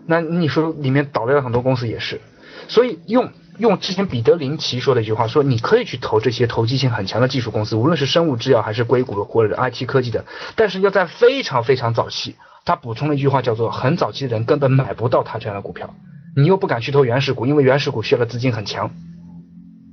[0.05, 2.20] 那你说里面倒掉了很多公司也是，
[2.68, 3.30] 所以用。
[3.56, 10.24] 用之前彼得林奇说的一句话说，你可以去投这些投机性很强的技术公司，无论是生物制药还是硅谷或者 IT 科技的，
[10.56, 12.34] 但是要在非常非常早期。
[12.64, 15.94] 他补充了一句话叫做，很早期的人根本买不到他这样的股票，
[16.36, 18.90] 你又不敢去投原始股，因为原始股需要的资金很强。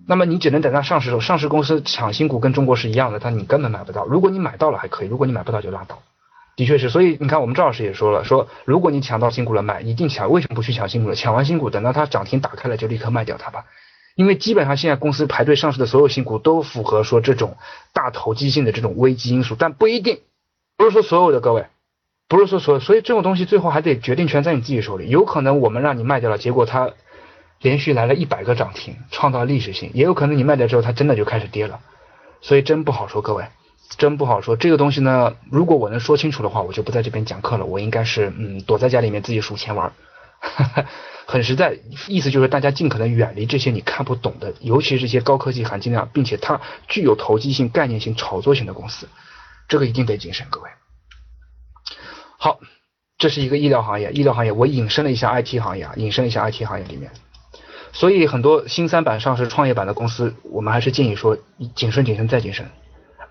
[0.08, 4.06] 那么你只能等到上市时候，上市公司抢新股跟中国是一样的，但你根本买不到。
[4.06, 6.00] 如果你买到了还可以，如果你买不到就拉倒。
[6.56, 10.30] 的确是，所以你看，我们赵老师也说了，说如果你抢到新股了，买一定抢。
[10.30, 11.16] 为什么不去抢新股了？
[11.16, 13.66] 抢完新股，等到它涨停打开了，就立刻卖掉它吧。
[14.16, 17.56] 因为基本上现在公司排队上市的所有新股都符合说这种
[17.94, 20.20] 大投机性的这种危机因素，但不一定，
[20.76, 21.68] 不是说所有的各位，
[22.28, 25.10] 不是说所有，所以这种东西最后还得决定权在你自己手里。
[25.10, 26.92] 有可能我们让你卖掉了，结果它
[27.62, 31.80] 连续来了一百个涨停，创造历史性；也有可能你卖掉之后，它真的就开始跌了。
[32.42, 33.46] 所以真不好说，各位。
[33.98, 37.66] 真不好说，这个东西呢，如果我能说清楚的话，我就不在这边讲课了。
[37.66, 39.92] 我应该是嗯，躲在家里面自己数钱玩，
[41.28, 41.78] 很实在。
[42.08, 49.08] 意思就是大家尽可能远离这些你看不懂的，尤其是这些高科技含金量，并且它具有投机性、概念性、炒作性的公司，
[49.68, 50.70] 这个一定得谨慎，各位。
[52.38, 52.60] 好，
[53.18, 57.12] 这是一个医疗行业，医疗行业我引申了一下 IT 行业啊，引申了一下 IT 行业里面，
[57.92, 61.38] 所以很多新三板上市、创业板的公司，我们还是建议说
[61.76, 62.70] 谨慎、谨慎再谨慎。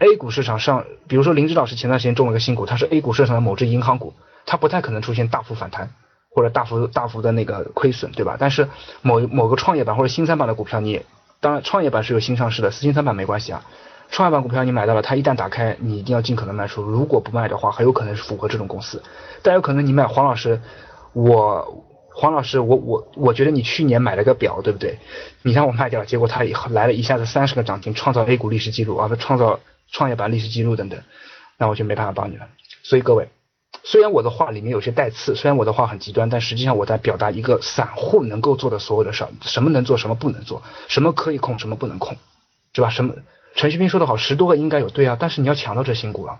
[0.00, 4.14] A 股市场上，比如说林芝老师前段时间中了个新股，它是 A 股市场的某只银行股，
[4.46, 5.90] 它不太可能出现大幅反弹
[6.30, 8.38] 或者大幅大幅的那个亏损，对吧？
[8.40, 8.66] 但是
[9.02, 11.02] 某某个创业板或者新三板的股票，你
[11.38, 13.62] 当然创业板是有新上市的，新三板没关系啊。
[14.10, 19.02] 创业板股票你买到了，它一旦打开，你一定要尽可能卖出，如果不卖的话，很有可能是符合这种公司。
[19.42, 20.62] 但有可能你买黄老师，
[21.12, 21.84] 我
[22.14, 24.98] 黄老师，我我我觉得你去年买了个表，对不对？
[25.42, 29.60] 你让我卖掉了，结果它来了一下子三十个涨停，创造 A 股历史记录啊，不创造。
[29.90, 31.02] 创业板历史记录等等，
[31.56, 32.48] 那我就没办法帮你了。
[32.82, 33.28] 所以各位，
[33.82, 42.16] 虽然我的话里面有些带刺，虽然我的话很极端，但实际上我在表达一个散户能够做的所有的事儿，什么能做，什么不能做，什么可以控，什么不能控，
[42.74, 42.90] 是吧？
[42.90, 43.14] 什么？
[43.54, 46.38] 陈旭斌说的好，十多个应该有对啊，但是你要抢到这新股了，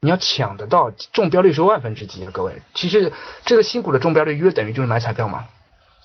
[0.00, 2.30] 你要抢得到，中标率是万分之几啊？
[2.32, 3.12] 各位，其实
[3.44, 5.46] 这个新股的中标率约等于就是买彩票嘛，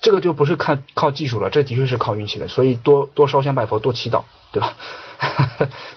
[0.00, 4.74] 这个就不是看靠技术了，这的确是靠运气的，所以多多烧香拜佛，多祈祷，对吧？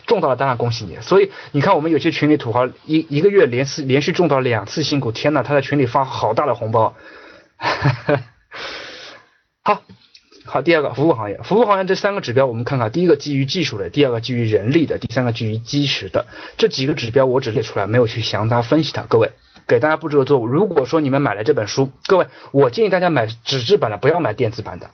[0.07, 6.95] 中到了当然恭喜你，所以你看我们有些群里土豪一一个月连次连续中到两次新股，天呐，他在群里发好大的红包。
[9.61, 9.83] 好，
[10.45, 16.25] 好，第二个服务行业，服务行业这三个指标我们看看，第一个基于技术的，第二个基于人力的，第三个基于基石的，
[16.57, 19.03] 这几个指标我只列出来，没有去详加分析它。
[19.03, 19.31] 各位
[19.69, 24.89] 给大家布置个作物，如果说你们买了这本书，各位我建议大家买纸质版的，不要买电子版的。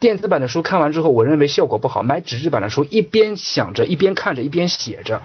[0.00, 2.02] 电子版的书看完之后，我认为效果不好。
[2.02, 5.22] 买纸质版的书，一边想着，一边看着，一边写着。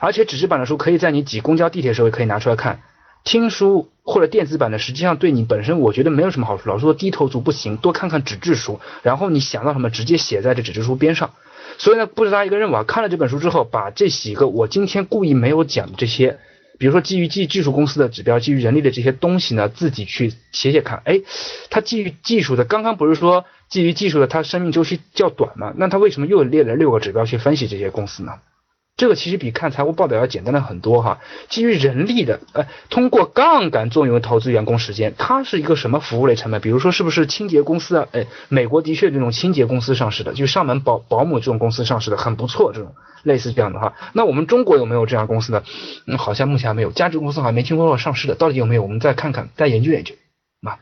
[0.00, 2.80] 而且纸质版的书可以在你挤公交、地铁的时候可以拿出来看。
[3.22, 6.70] 听书或者电子版的，实际上对你本身我觉得没有什么好处。
[6.70, 11.32] 老是说低头族不行，多看看纸质书，然后你想到什么直接写在这纸质书边上。
[11.76, 16.38] 所以呢，布置大家一个任务啊，看了这本书之后，把这几个我今天故意没有讲的这些。
[16.78, 21.02] 比如说，基于技技术公司的指标，基于人力的这些东西呢，自己去写写看。
[21.04, 21.20] 哎，
[21.70, 25.74] 它基于技术的，刚刚不是说基于技术的，它生命周期较短嘛？
[25.76, 28.34] 那它为什么又列了六个指标去分析这些公司呢？
[28.98, 31.20] 这个其实比看财务报表要简单的很多哈。
[31.48, 36.60] 基于人力的，呃，通过杠杆作用投资员工时间，它是一个什么服务类成本？
[36.60, 38.08] 比如说是不是清洁公司啊？
[38.12, 42.92] 哎，美国的确这种清洁公司上市的，就上门保保姆这种公司上市的很不错，这种
[43.22, 43.94] 类似这样的哈。
[44.12, 45.62] 那我们中国有没有这样公司呢？
[46.06, 46.90] 嗯，好像目前还没有。
[46.90, 48.82] 价值公司好像没听说过上市的，到底有没有？
[48.82, 50.16] 我们再看看，再研究研究。
[50.66, 50.80] 啊，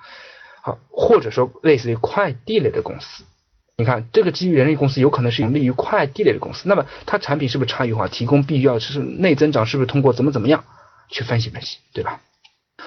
[0.63, 3.25] 好，或者说类似于快递类的公司。
[3.79, 10.65] 你看，这个基于人力公司有可能是盈利于快递类的公司，那么它产品是不是差异化，提供必要是内增长，是不是通过怎么怎么样
[11.11, 12.23] 去分析分析，对吧？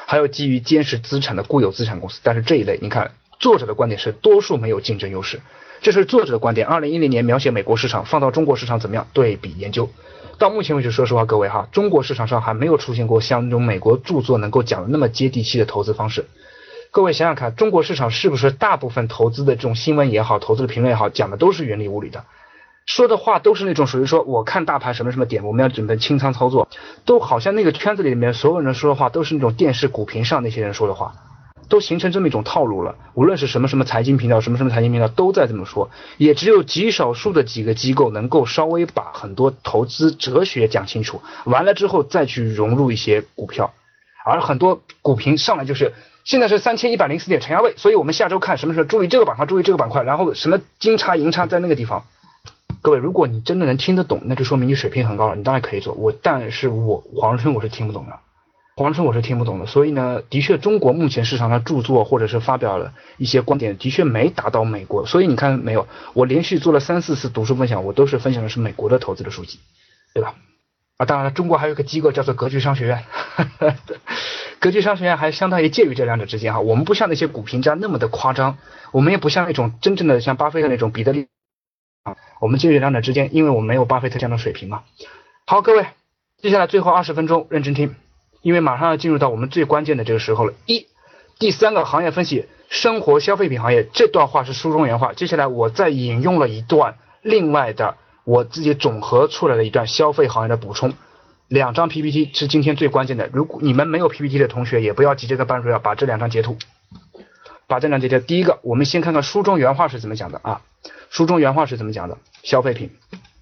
[0.07, 5.41] 还有基于坚实资产的固有资产公司，但是这一类，你看作者的观点是多数没有竞争优势，
[5.81, 6.65] 这是作者的观点。
[6.65, 9.05] 二零一零年描写美国市场，放到中国市场怎么样？
[9.13, 9.91] 对比研究，
[10.39, 16.25] 到目前为止，说实话，各位哈，中国市场上还没有出现过像那种美国著作能够讲的那么接地气的投资方式。
[16.91, 22.25] 各位想想看，中国市场是不是大部分投资的这种新闻也好，投资的评论也好，讲的都是云里雾里的，
[22.87, 26.67] 说的话都是那种属于说我看大盘什么什么点，我们要准备清仓操作，
[27.05, 31.13] 都好像那个圈子里面所有人说的话都是那种电视股评上那些人说的话，
[31.69, 32.95] 都形成这么一种套路了。
[33.13, 43.75] 无论是什么什么财经频道，什么什么财经频道都在这么说，也只有极少数的几个机构能够稍微把很多投资哲学讲清楚，完了之后再去融入一些股票，
[44.25, 45.93] 而很多股评上来就是。
[46.29, 52.05] 现在是三千一百零四点承压位，所以我们下周看什么时候注意这个板块，注意这个板块，然后什么金叉银叉在那个地方。
[52.83, 55.95] 各位，如果你真的能听得懂，那就说明你水平很高了，你当然可以做。
[55.95, 58.19] 我但是我黄春我是听不懂的，
[58.75, 59.65] 黄春我是听不懂的。
[59.65, 65.07] 所以呢，的确中国目前市场上著作或者是发表了一些观点，的确没达到美国。
[65.07, 69.57] 所以你看没有，我连续做了三四次读书分享，我都是分享的是美国的投资的书籍，
[70.13, 70.35] 对吧？
[70.99, 73.05] 啊，当然了，中国还有一个机构叫做格局商学院。
[74.59, 78.57] 格局商学院还相当于介于这两者之间哈，我们不像那些股评家那么的夸张，
[78.91, 81.29] 我们也不像那种真正的像巴菲特那种彼得利
[82.03, 84.83] 啊，我们介于两者之间，因为我们没有巴菲特这样的水平嘛。
[85.47, 85.85] 好，各位，
[86.41, 87.95] 接下来最后二十分钟认真听，
[88.41, 90.53] 因为马上要进入到我们最关键的这个时候了。
[90.65, 90.87] 一，
[91.39, 97.95] 第三个行业分析，生活消费品行业这段话是书中原话，接下来我再引用了一段另外的
[98.29, 100.93] 我自己总合出来的一段消费行业的补充。
[101.47, 103.27] 两张 PPT 是今天最关键的。
[103.33, 106.55] 如果你们没有 PPT 的同学，也不要急着跟班主任把这两张截图，
[107.65, 108.23] 把这两张截图。
[108.27, 110.61] 第一个，我们先看看书中原话是怎么讲的啊？
[111.09, 112.19] 书中原话是怎么讲的？
[112.43, 112.91] 消费品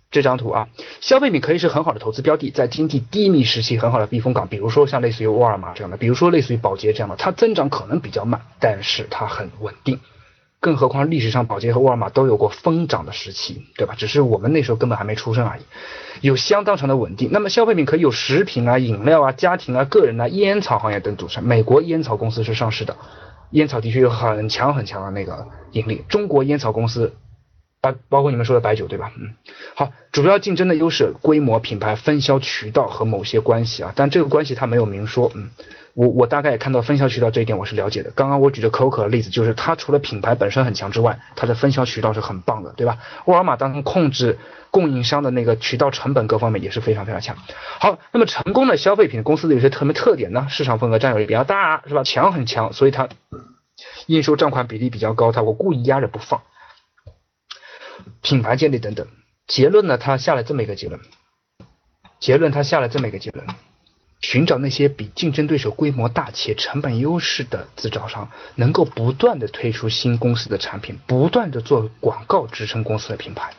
[0.10, 0.70] 这张图啊，
[1.02, 4.48] 消费品可以是很好的投资标的，在经济低迷时期很好的避风港。
[4.48, 10.00] 比如说像类似于沃尔玛这样的，比如说类似于宝洁这样的，它增长可能比较慢，但是它很稳定。
[10.68, 13.96] 更何况历史上宝洁和沃尔玛都有过疯涨的时期，对吧？
[13.98, 15.62] 只是我们那时候根本还没出生而已，
[16.20, 17.30] 有相当长的稳定。
[17.32, 21.42] 那么消费品可以有食品啊、饮料啊、家庭啊、个人啊、烟草行业等组成。
[21.46, 22.98] 美国烟草公司是上市的，
[23.52, 26.04] 烟草的确有很强很强的那个盈利。
[26.10, 27.14] 中国烟草公司，
[27.80, 29.14] 包包括你们说的白酒，对吧？
[29.18, 29.36] 嗯，
[29.74, 35.50] 好，主要竞争的优势、规模、品牌、分销渠道和某些关系啊，但这个关系它没有明说，嗯。
[35.98, 38.12] 我我大概也看到分销渠道这一点，我是了解的。
[38.12, 43.00] 刚刚我举的可口可乐例子，就是它除了品牌本身很强之外，它的分销渠道是很棒的，对吧？
[43.26, 44.38] 沃尔玛当中控制
[44.70, 47.36] 供应商的那个渠道成本各方面也是非常非常强。
[47.80, 50.46] 好，那么成功的消费品公司的有些特别特点呢？
[50.52, 52.04] 市场份额占有率比较大，是吧？
[52.04, 53.10] 强很强，所以它
[54.06, 55.32] 应收账款比例比较高。
[55.32, 56.44] 它我故意压着不放，
[58.22, 59.08] 品牌建立等等。
[59.48, 59.98] 结论呢？
[59.98, 61.00] 他下了这么一个结论。
[62.20, 63.48] 结论他下了这么一个结论。
[64.20, 73.52] 寻找那些比竞争对手规模大且成本优势的制造商，能够不断的推出新公司的产品，不断的做广告支撑公司的品牌。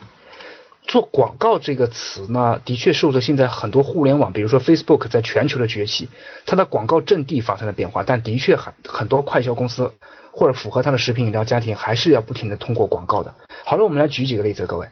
[0.83, 6.09] 做广告这个词呢，的确受着现在很多互联网，比如说 Facebook 在全球的崛起，
[6.45, 8.03] 它的广告阵地发生了变化。
[8.03, 9.93] 但的确很很多快销公司
[10.31, 13.35] 或者符合它的食品饮料家庭，还是要不停的通过广告的。
[13.63, 14.87] 好了，我们来举几个例子，各位，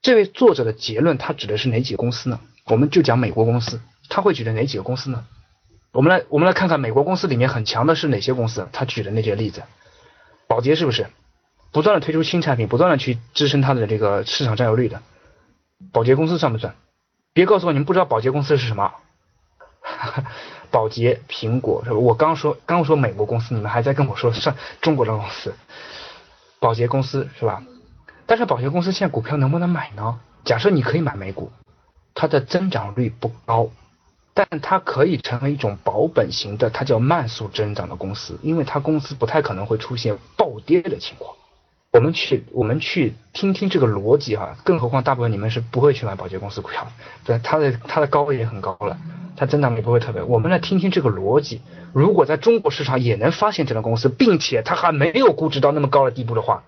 [0.00, 2.40] 这位作者的结论他指的是哪几个公司呢？
[2.64, 3.78] 我们就讲美国公司。
[4.08, 5.24] 他会举的哪几个公司呢？
[5.92, 8.68] 我们来我们来看看美国公司里面很强的是哪些公司？
[8.72, 9.62] 他举的那些例子，
[10.46, 11.06] 宝洁是不是
[11.72, 15.00] 不断的推出新产品，不断的去支撑它的这个市场占有率的？
[15.92, 16.74] 宝洁公司算不算？
[17.32, 18.92] 别告诉我你们不知道宝洁公司是什么？
[20.70, 21.96] 宝洁、苹果是吧？
[21.96, 25.54] 我刚说刚说美国公司，你们还在跟我说算中国的公司？
[26.60, 27.62] 宝洁公司是吧？
[28.26, 30.20] 但是宝洁公司现在股票能不能买呢？
[30.44, 31.50] 假设你可以买美股。
[32.18, 33.68] 它的增长率不高，
[34.36, 41.34] 但它可以成为一种保本型的，它叫慢速增长的公司，因为它公司不太可能会出现暴跌的情况。
[41.92, 46.86] 我们去我们去听听这个逻辑哈，更何况大部分你们是不会去买保洁公司股票，
[47.24, 48.98] 对它的它的高位也很高了，
[49.38, 50.22] 它增长率不会特别。
[50.22, 51.62] 我们来听听这个逻辑，
[51.94, 56.64] 如果在中国市场也能发现这样的公司，并且它还没有估值到那么高的地步的话，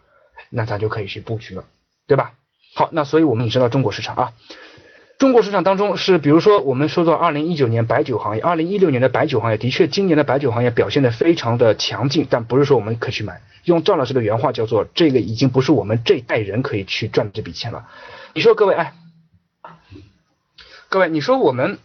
[0.48, 1.64] 那咱就可以去布局了，
[2.06, 2.32] 对吧？
[2.74, 4.32] 好，那所以我们引申到中国市场啊。
[5.18, 13.42] 中国市场当中是，比如说我们说到二零一九年白酒行业，二零一六年的白酒行业的确，今年的白酒行业表现的非常的强劲，但不是说我们可去买。
[13.64, 17.88] 用赵老师的原话叫做，这个已经不是我们这一代人可以去赚这笔钱了。
[18.32, 18.92] 你说各位，哎，
[20.88, 21.80] 各位，你说我们，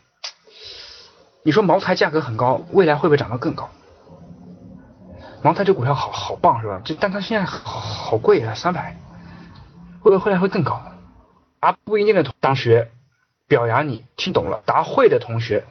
[1.42, 3.72] 你说茅台价格很高，未来会不会涨得更高？
[5.42, 6.82] 茅台这股票好好棒是吧？
[6.86, 8.96] 这但它现在好好贵啊，三百，
[10.02, 10.80] 会不会后来会更高？
[11.62, 12.92] 啊不一定的同学
[13.48, 15.66] 表扬你，听懂了；答会的同学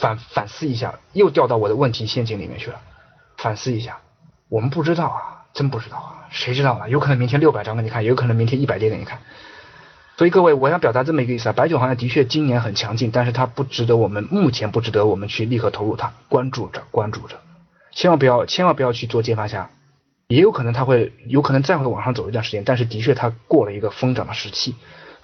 [0.00, 2.80] 反反思一下，又掉到我的问题陷阱里面去了。
[3.36, 3.98] 反思一下，
[4.48, 6.88] 我们不知道啊，真不知道啊，谁知道啊？
[6.88, 9.18] 有可能明天六百张给你看，也有可能明天一百跌给你看。
[10.16, 17.38] 所以各位，我想表达这么一个意思啊，白酒行业的确今年很强劲，但是它不值得我们目前不值得我们去立刻投入它，关注着，关注着，
[17.92, 19.68] 千万不要，千万不要去做接盘侠，
[20.28, 24.74] 也有可能它会，有可能再会往上走一段时间，但是的确它过了一个疯涨的时期。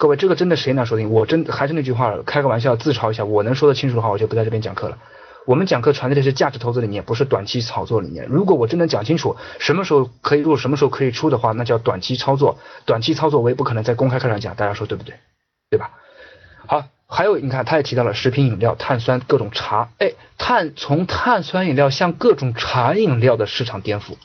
[0.02, 1.12] 各位，这个真的谁能说定？
[1.12, 4.98] 我真还是那句话，开个玩笑，自嘲一下，我能说得清楚的话，我就不在这边讲课了。
[5.46, 8.26] 我们讲课传递的是价值投资理念，不是短期炒作理念。
[8.26, 12.58] 如果我真能讲清楚什么时候可以入，什么时候可以出的话，那叫短期操作。
[12.84, 15.14] 短期操作我也不可能在公开课上讲，大家说对不对？
[15.70, 15.92] 对吧？
[16.66, 24.16] 好，还有你看，他也提到了食品饮料、碳酸、各种茶，哎，碳从碳酸饮料向各种茶饮料的市场颠覆，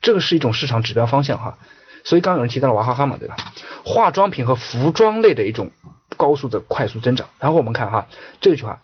[0.00, 1.58] 这个是一种市场指标方向哈。
[2.06, 3.36] 所以刚有人提到了娃哈哈嘛，对吧？
[3.84, 5.70] 化妆品和服装类的一种
[6.16, 7.28] 高速的快速增长。
[7.38, 8.06] 然后我们看哈
[8.40, 8.80] 这句话。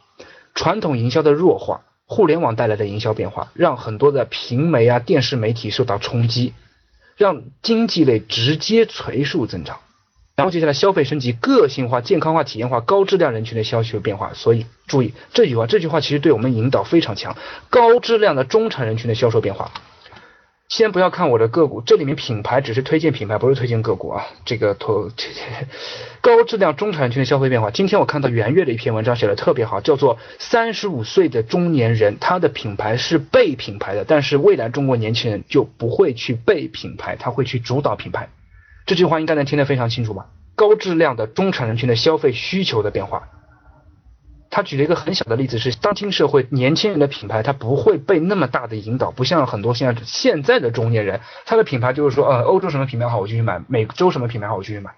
[0.54, 6.52] 传统营销的弱化，互联网带来的营销变化，让很多的平媒啊、电视媒体受到冲击，
[7.16, 9.78] 让经济类直接垂速增长。
[10.36, 14.34] 然后接下来消费升级、个性化、健康化、体验化、高质量人群的需求变化。
[14.34, 17.34] 所以注意这句话，这句话其实对我们引导非常强。
[17.70, 19.70] 高质量的中产人群的销售变化。
[20.72, 24.24] 先不要看我的个股，这里面品牌只是推荐品牌，不是推荐个股啊。
[24.46, 25.10] 这个投
[26.22, 27.70] 高质量中产群的消费变化。
[27.70, 38.30] 今天我看到元月的一篇文章写的特别好，叫做三十五岁的中年人，他的品牌是被品牌的，但是未来中国年轻人就不会去被品牌，他会去主导品牌。
[38.86, 40.28] 这句话应该能听得非常清楚吧？
[40.54, 43.28] 高质量的中产人群的消费需求的变化。
[44.54, 54.90] 他举了一个很小的例子，是当今社会年轻人的品牌，他不会被那么大的引导，不像很多现在现在的中年人，他的品牌就是说，呃，欧洲什么品牌好，我就去买；美洲什么品牌好，我就去买。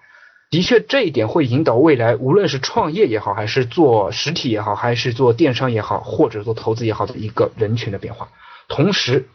[0.50, 8.30] 的确，这一点会引导未来，无论是创业也好，还是做实体也好，还是做电商也好，或者做投资也好的一个人群的变化。
[8.66, 9.28] 同时，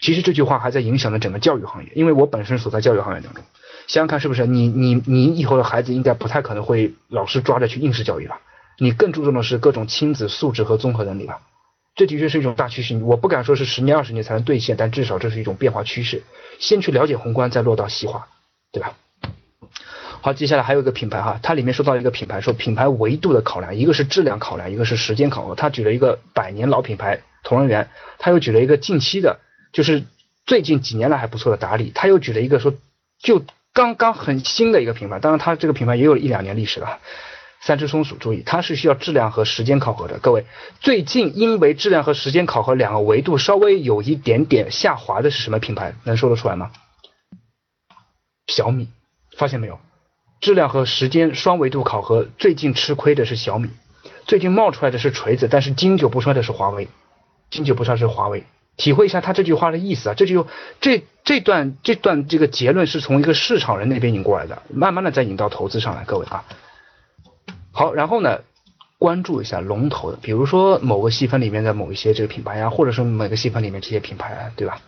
[0.00, 3.44] 其实这句话还在影响着整个教育行业，因为我本身所在教育行业当中，
[3.86, 4.46] 想想看是不是？
[4.46, 8.34] 你你你以后的孩子应该不太可能会老师抓着去应试教育了。
[8.82, 11.42] 你更注重的是各种亲子素质和综合能力吧？
[11.94, 12.96] 这的确是一种大趋势。
[13.02, 16.22] 我不敢说是十年二十年才能兑现，但至少这是一种变化趋势。
[16.58, 18.28] 先去了解宏观，再落到细化，
[18.72, 18.94] 对吧？
[20.22, 25.54] 好，接下来还有一个品牌哈，它里面说到一个品牌，说品牌维度的考量，一个是质量考量，一个是时间考核。
[25.54, 29.40] 他举了一个百年老品牌同仁园，他又举了一个近期的，
[29.74, 30.04] 就是
[30.46, 32.72] 最近几年来还不错的达利，他又举了一个说
[33.18, 36.98] 就刚刚很新的一个品牌，当然他这个品牌也有一两年历史了。
[37.62, 40.18] 三只松鼠，注意，它是需要质量和时间考核的。
[40.18, 40.46] 各位，
[40.80, 45.94] 最近因为质量和时间考核两个维度稍微有一点点下滑的是什么品牌？
[46.04, 46.70] 能说得出来吗？
[48.46, 48.88] 小米，
[49.36, 49.78] 发现没有？
[50.40, 53.68] 质量和时间双维度考核最近吃亏的是小米，
[54.26, 56.88] 最近冒出来的是锤子，但是经久不衰的是华为，
[57.50, 58.44] 经久不衰是华为。
[58.78, 60.46] 体会一下他这句话的意思啊，这就
[60.80, 66.42] 这这段这段这个结论是从一个市场人那边引过来的，慢慢的再引到投资上来，各位啊。
[67.72, 68.40] 好，然后呢，
[68.98, 74.80] 关注一下龙头的，比如说某个细分里面的某一些这个品牌啊，或者说每个细分里面这些品牌啊，对吧？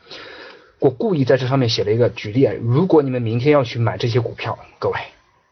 [0.80, 4.96] 我故意在这上面写了一个举例，如果你们明天要去买这些股票，各位，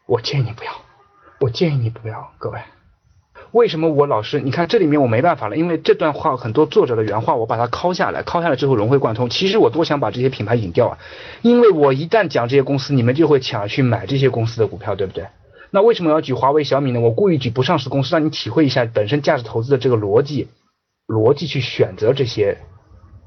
[0.05, 0.71] 我建议你不要，
[1.39, 2.59] 我建议你不要，各位，
[3.51, 4.41] 为什么我老是？
[4.41, 9.29] 你看这里面我没办法了，因为这段话很多作者的原话我把它拷下来，拷下来之后融会贯通。
[9.29, 10.97] 其实我多想把这些品牌引掉啊，
[11.41, 15.25] 因为我一旦讲这些公司，你们就会抢去买这些公司的股票，对不对？
[15.71, 16.99] 那为什么要举华为、小米呢？
[16.99, 20.49] 我故意举不上市公司，让你体会一下本身价值投资的这个逻辑，
[21.07, 22.57] 逻辑去选择这些。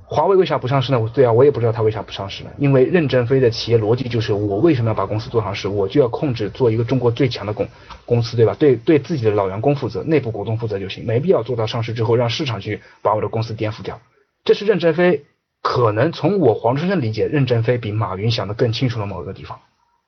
[0.06, 1.10] 华为为啥不上市呢？
[1.14, 2.50] 对啊，我也不知道它为啥不上市呢。
[2.58, 5.66] 因为任正非的企业逻辑就是，我为什么要把公司做上市？
[5.66, 7.66] 我就要控制做一个中国最强的公
[8.04, 8.54] 公司，对吧？
[8.58, 13.98] 对对自己的老员工负责，内部股东负责就行，没必要做到上市之后让市场去把我的公司颠覆掉。
[14.44, 15.24] 这是任正非
[15.62, 19.58] 可能从我黄春生理解，任正非比马云想的更清楚的某一个地方，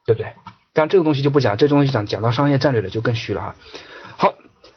[0.04, 0.30] 对不对？
[0.76, 3.54] 但这个东西就不讲，这东西讲讲到商业战略了就更虚了哈。
[4.18, 4.34] 好，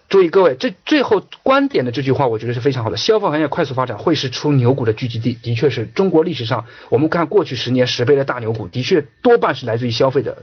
[0.07, 2.95] 注意各位，这最后观点的这句话，我觉得是非常好的。
[2.95, 10.37] 消费行业快速发展会是出牛股的聚集地，的确是中国历史上，我们看过去十年十倍的大牛股，的确多半是来自于消费的，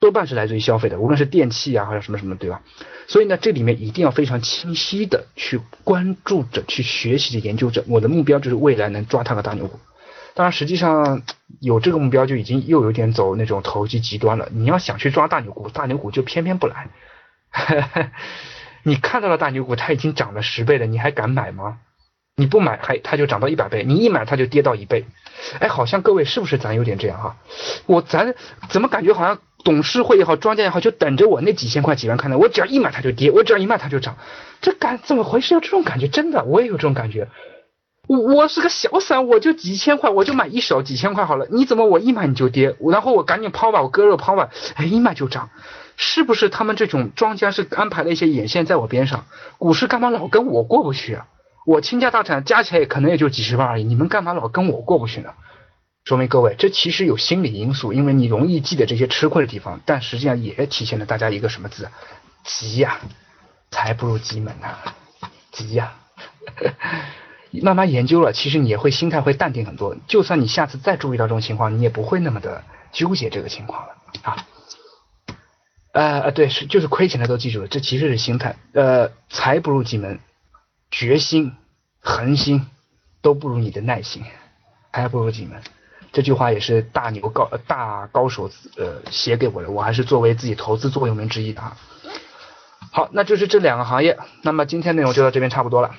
[0.00, 2.62] 多半是来自于消费的，无论是电器啊，还是什么什么，对吧？
[3.06, 7.84] 所以呢，这里面一定要非常清晰的去关注着，去学习着，研究着。
[7.86, 9.78] 我的目标就是未来能抓它个大牛股。
[10.34, 11.22] 当然，实际上
[11.60, 14.48] 有这个目标就已经又有点走那种投机极端了。
[14.52, 16.88] 你要想去抓大牛股，大牛股就偏偏不来。
[18.82, 21.78] 你看到了大牛股，它已经涨了十倍了，你还敢买吗？
[22.36, 25.04] 你不买还它就涨到一百倍，你一买它就跌到一倍。
[25.58, 27.36] 哎，好像各位是不是咱有点这样哈？
[27.86, 28.34] 我咱
[28.68, 34.16] 怎么感觉好像董事会也好，庄家也好，就等着我那几千块几万看呢，我只要一买它就跌，我只要一卖它就涨，
[34.62, 35.52] 这感怎么回事？
[35.54, 37.28] 有这种感觉，真的我也有这种感觉。
[38.06, 41.46] 我我是个小散，我就几千块，我就买一手几千块好了。
[41.50, 45.50] 你怎么我一买你就跌，然后我赶紧抛吧，我割肉抛吧，哎，一买就涨，
[45.96, 49.26] 是不是他们这种庄家是安排了一些眼线在我边上？
[49.58, 51.26] 股市干嘛老跟我过不去啊？
[51.66, 55.30] 我倾家荡产加起来也可能也就几十万而已，你们干嘛老跟我过不去呢？
[56.04, 61.88] 说明各位这其实有心理因素，因为你容易记得这些吃亏的地方，但实际上也体现了大家一个什么字？
[62.42, 62.98] 急呀，
[63.70, 64.78] 财不入急门呐，
[65.52, 65.92] 急呀。
[67.50, 69.96] 慢慢研究了，其实你也会心态会淡定很多。
[70.06, 72.62] 就算你下次再注意到这种情况，你也不会那么的
[72.92, 74.46] 纠结这个情况了啊。
[75.92, 78.54] 呃呃，对，是就是亏钱的都记住了，这其实是心态。
[78.72, 80.20] 呃，财不入急门，
[80.90, 81.52] 决心、
[82.00, 82.66] 恒心
[83.20, 84.22] 都不如你的耐心，
[84.92, 85.60] 还不如急门。
[86.12, 91.76] 这句话也是大牛高大高手呃写给我的，我还是作为自己投资座右铭之一的啊。
[92.92, 94.18] 好，那就是这两个行业。
[94.42, 95.94] 那么今天内容就到这边差不多了。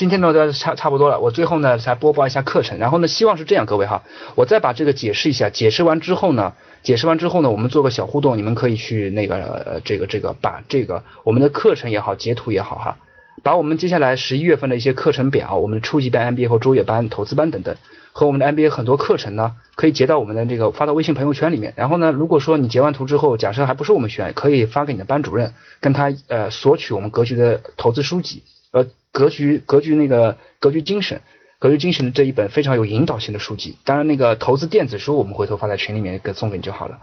[0.00, 4.02] 今天呢都差差不多了，我最后呢才播报一下课程，然后呢希望是这样，各位哈，
[4.34, 12.96] 我再把这个解释一下，解释完之后呢，解释完之后呢，我们做个小互动，你们可以去那个这个这个把这个我们的课程也好，截图也好哈，
[13.42, 17.76] 把我们接下来十一月份的一些课程表，我们的初级班 MBA 和卓越班、投资班等等，
[18.12, 28.86] 和我们的 MBA 很多课程呢，可以截到我们的这个发到微信朋友圈里面，然后呢，如果说你截完图之后，假设还不是我们学员，可以发给你的班主任，跟他呃索取我们格局的投资书籍，呃。
[29.12, 31.20] 格局，格局那个格局精神，
[31.58, 33.76] 格局精神的这一本非常有引导性的书籍。
[33.84, 37.00] 当然，那个投资电子书我们回头发在群里面给送给你就好了。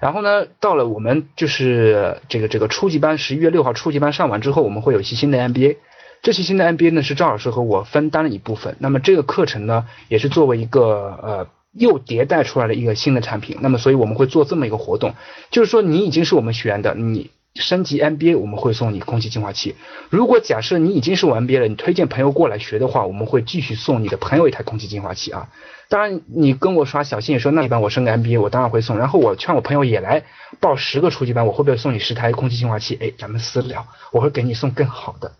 [0.00, 5.76] 然后呢，到了我们就是这个这个初级班，十一月六号初级班上完之后，我们会有一期新的 MBA。
[6.20, 8.76] 这期新的 MBA 呢是赵老师和我分担了一部分。
[8.80, 13.58] 那么这个课程呢也是作为一个呃又迭代出来的一个新的产品。
[13.60, 15.14] 那么所以我们会做这么一个活动，
[15.52, 17.30] 就是说你已经是我们学员的你。
[17.56, 19.74] 升级 MBA 我们会送你空气净化器。
[20.10, 25.48] 如果假设你已经是我 MBA 了，你推荐朋友过来学的话，我们会继续送你的朋友一台空气净化器啊。
[25.88, 28.98] 当然，你跟我刷小心眼说那一般我升个 MBA，我当然会送。
[28.98, 30.24] 然后我劝我朋友也来
[30.58, 32.98] 报十个初级班，我会不会送你十台空气净化器？
[33.00, 35.32] 哎，咱们私聊，我会给你送更好的。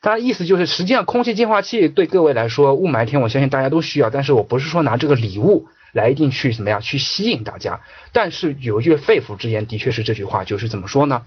[0.00, 7.80] 当然，意思就是实际上空气净化器对各位来说雾霾天我相信大家都需要，但是我不是说拿这个礼物来一定去怎么样去吸引大家。
[8.12, 11.24] 但是有一句肺腑之言，的确是这句话，就是怎么说呢？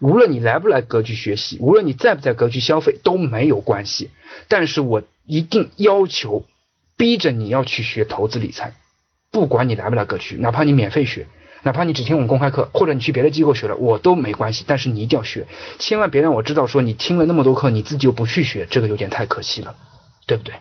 [0.00, 4.10] 无论你来不来格局学习，无论你在不在格局消费都没有关系，
[4.48, 6.44] 但是我一定要求，
[6.96, 8.74] 逼着你要去学投资理财，
[9.30, 11.26] 不管你来不来格局，哪怕你免费学，
[11.62, 15.46] 哪怕你只听我们公开课，或者你去别的机构学了，我都没关系，但是你一定要学，
[15.78, 19.74] 千万别让我知道说你听了那么多课，你自己又不去学，这个有点太可惜了，
[20.26, 20.54] 对不对？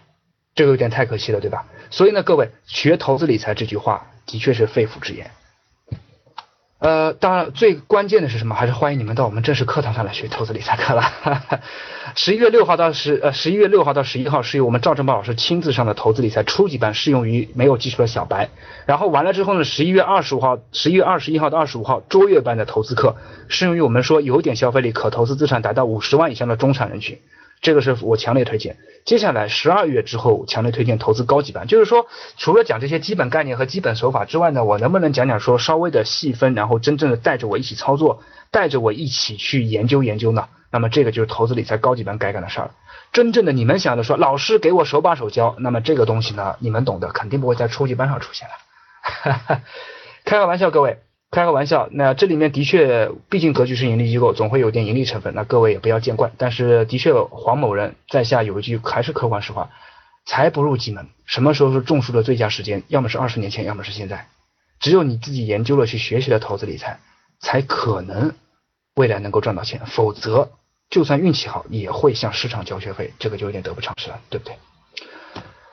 [0.56, 1.68] 这个有点太可惜了，对吧？
[1.92, 5.30] 所以呢，各位学投资理财这句话的确是肺腑之言。
[6.80, 8.54] 呃，当然，最关键的是什么？
[8.54, 11.02] 还是欢迎你们到我们正式课堂上来学投资理财课了。
[12.16, 18.50] 十一月六号到十呃，十一月六号到十一号是由我们赵正宝老师亲自上的投资理财初级班，适用于没有基础的小白。
[18.86, 23.16] 然后完了之后呢，十一月二十五号，十一月二十一号到二十五号卓越班的投资课，
[23.48, 27.18] 适用于我们说有点消费力、可投资资产达到五十万以上的中产人群。
[27.62, 28.78] 这个是我强烈推荐。
[29.06, 31.66] 接下来十二月之后，强烈推荐投资高级班。
[31.68, 32.08] 就是说，
[32.38, 38.22] 除了讲这些基本概念和基本手法之外呢，我能不能讲讲说稍微的细分，然后真正的带着我一起操作，
[38.52, 40.50] 带着我一起去研究研究呢？
[40.70, 42.72] 那么这个就是投资理财高级班该干的事儿。
[43.14, 49.62] 真正的你们想的说，老师给我手把手教，那么这个东西呢，你们懂的，肯定不会在初级班上出现了。
[50.26, 51.07] 开个玩笑，各位。
[51.30, 56.32] 开个玩笑，那这里面的确，毕竟格局是盈利机构，总会有点盈利成分，那各位也不要见怪。
[56.38, 59.70] 但是的确，黄某人在下有一句还是客观实话：
[60.26, 61.08] 财不入急门。
[61.26, 62.84] 什么时候是种树的最佳时间？
[62.88, 64.28] 要么是二十年前，要么是现在。
[64.80, 67.00] 只有你自己研究了去学习了投资理财，
[67.42, 68.34] 才可能
[68.96, 69.82] 未来能够赚到钱。
[69.86, 70.52] 否则，
[70.90, 74.56] 就算运气好，也会向市场交学费，这个就有点得不偿失了，对不对？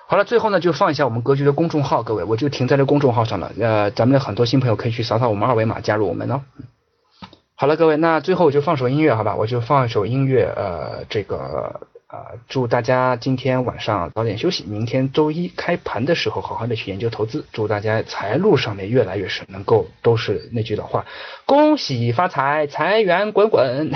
[0.06, 3.50] 好了，最后呢就放一下我们格局的公众号，各位我就停在这公众号上了。
[3.58, 6.42] 呃，咱们的很多新朋友可以去扫扫我们二维码加入我们哦。
[7.56, 9.34] 好了，各位，那最后我就放首音乐，好吧？
[9.34, 17.44] 我就放一首音乐，呃，这个呃，祝大家今天晚上早点休息，明天周一开盘的时候好好的去研究投资。
[17.52, 21.06] 祝大家财路上面越来越顺，能够都是那句老话，
[21.46, 23.90] 恭喜发财，财源滚滚。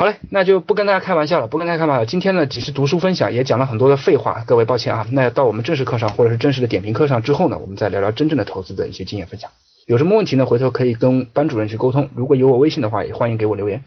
[0.00, 2.06] 好嘞，那就不跟大家开玩笑了，不跟大家开玩笑。
[2.06, 5.06] 今天呢，只是读书分享，也讲了很多的废话，各位抱歉啊。
[5.10, 9.50] 那到我们正式课上或者是正式的点评课上之后呢，我们再聊聊真正的投资的一些经验分享。
[9.84, 10.46] 有什么问题呢？
[10.46, 12.08] 回头可以跟班主任去沟通。
[12.14, 13.84] 如果有我微信的话，也欢迎给我留言。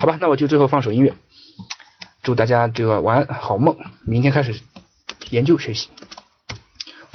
[0.00, 1.14] 好吧，那我就最后放首音乐。
[2.24, 4.58] 祝大家这个晚安好梦，明天开始
[5.30, 5.90] 研究学习。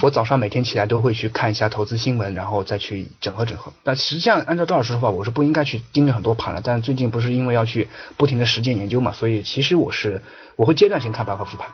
[0.00, 3.72] 我早上每天起来都会去看一下投资新闻，然后再去整合整合。
[3.82, 6.60] 但实际上，按照赵老师的话，我是不应该去盯着很多盘的。
[6.62, 10.22] 但最近不是因为要去不停的实践研究嘛，所以其实我是
[10.54, 11.66] 我会阶段性看盘和复盘。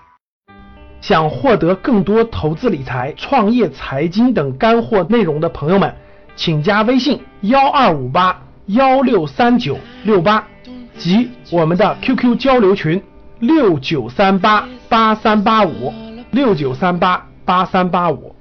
[1.03, 5.95] 想获得更多投资理财、创业、财经等干货内容的朋友们，
[6.35, 10.49] 请加微信幺二五八幺六三九六八
[10.97, 13.03] 及我们的 QQ 交流群
[13.41, 15.93] 六九三八八三八五
[16.31, 17.29] 六九三八。
[17.45, 18.34] 八三八五。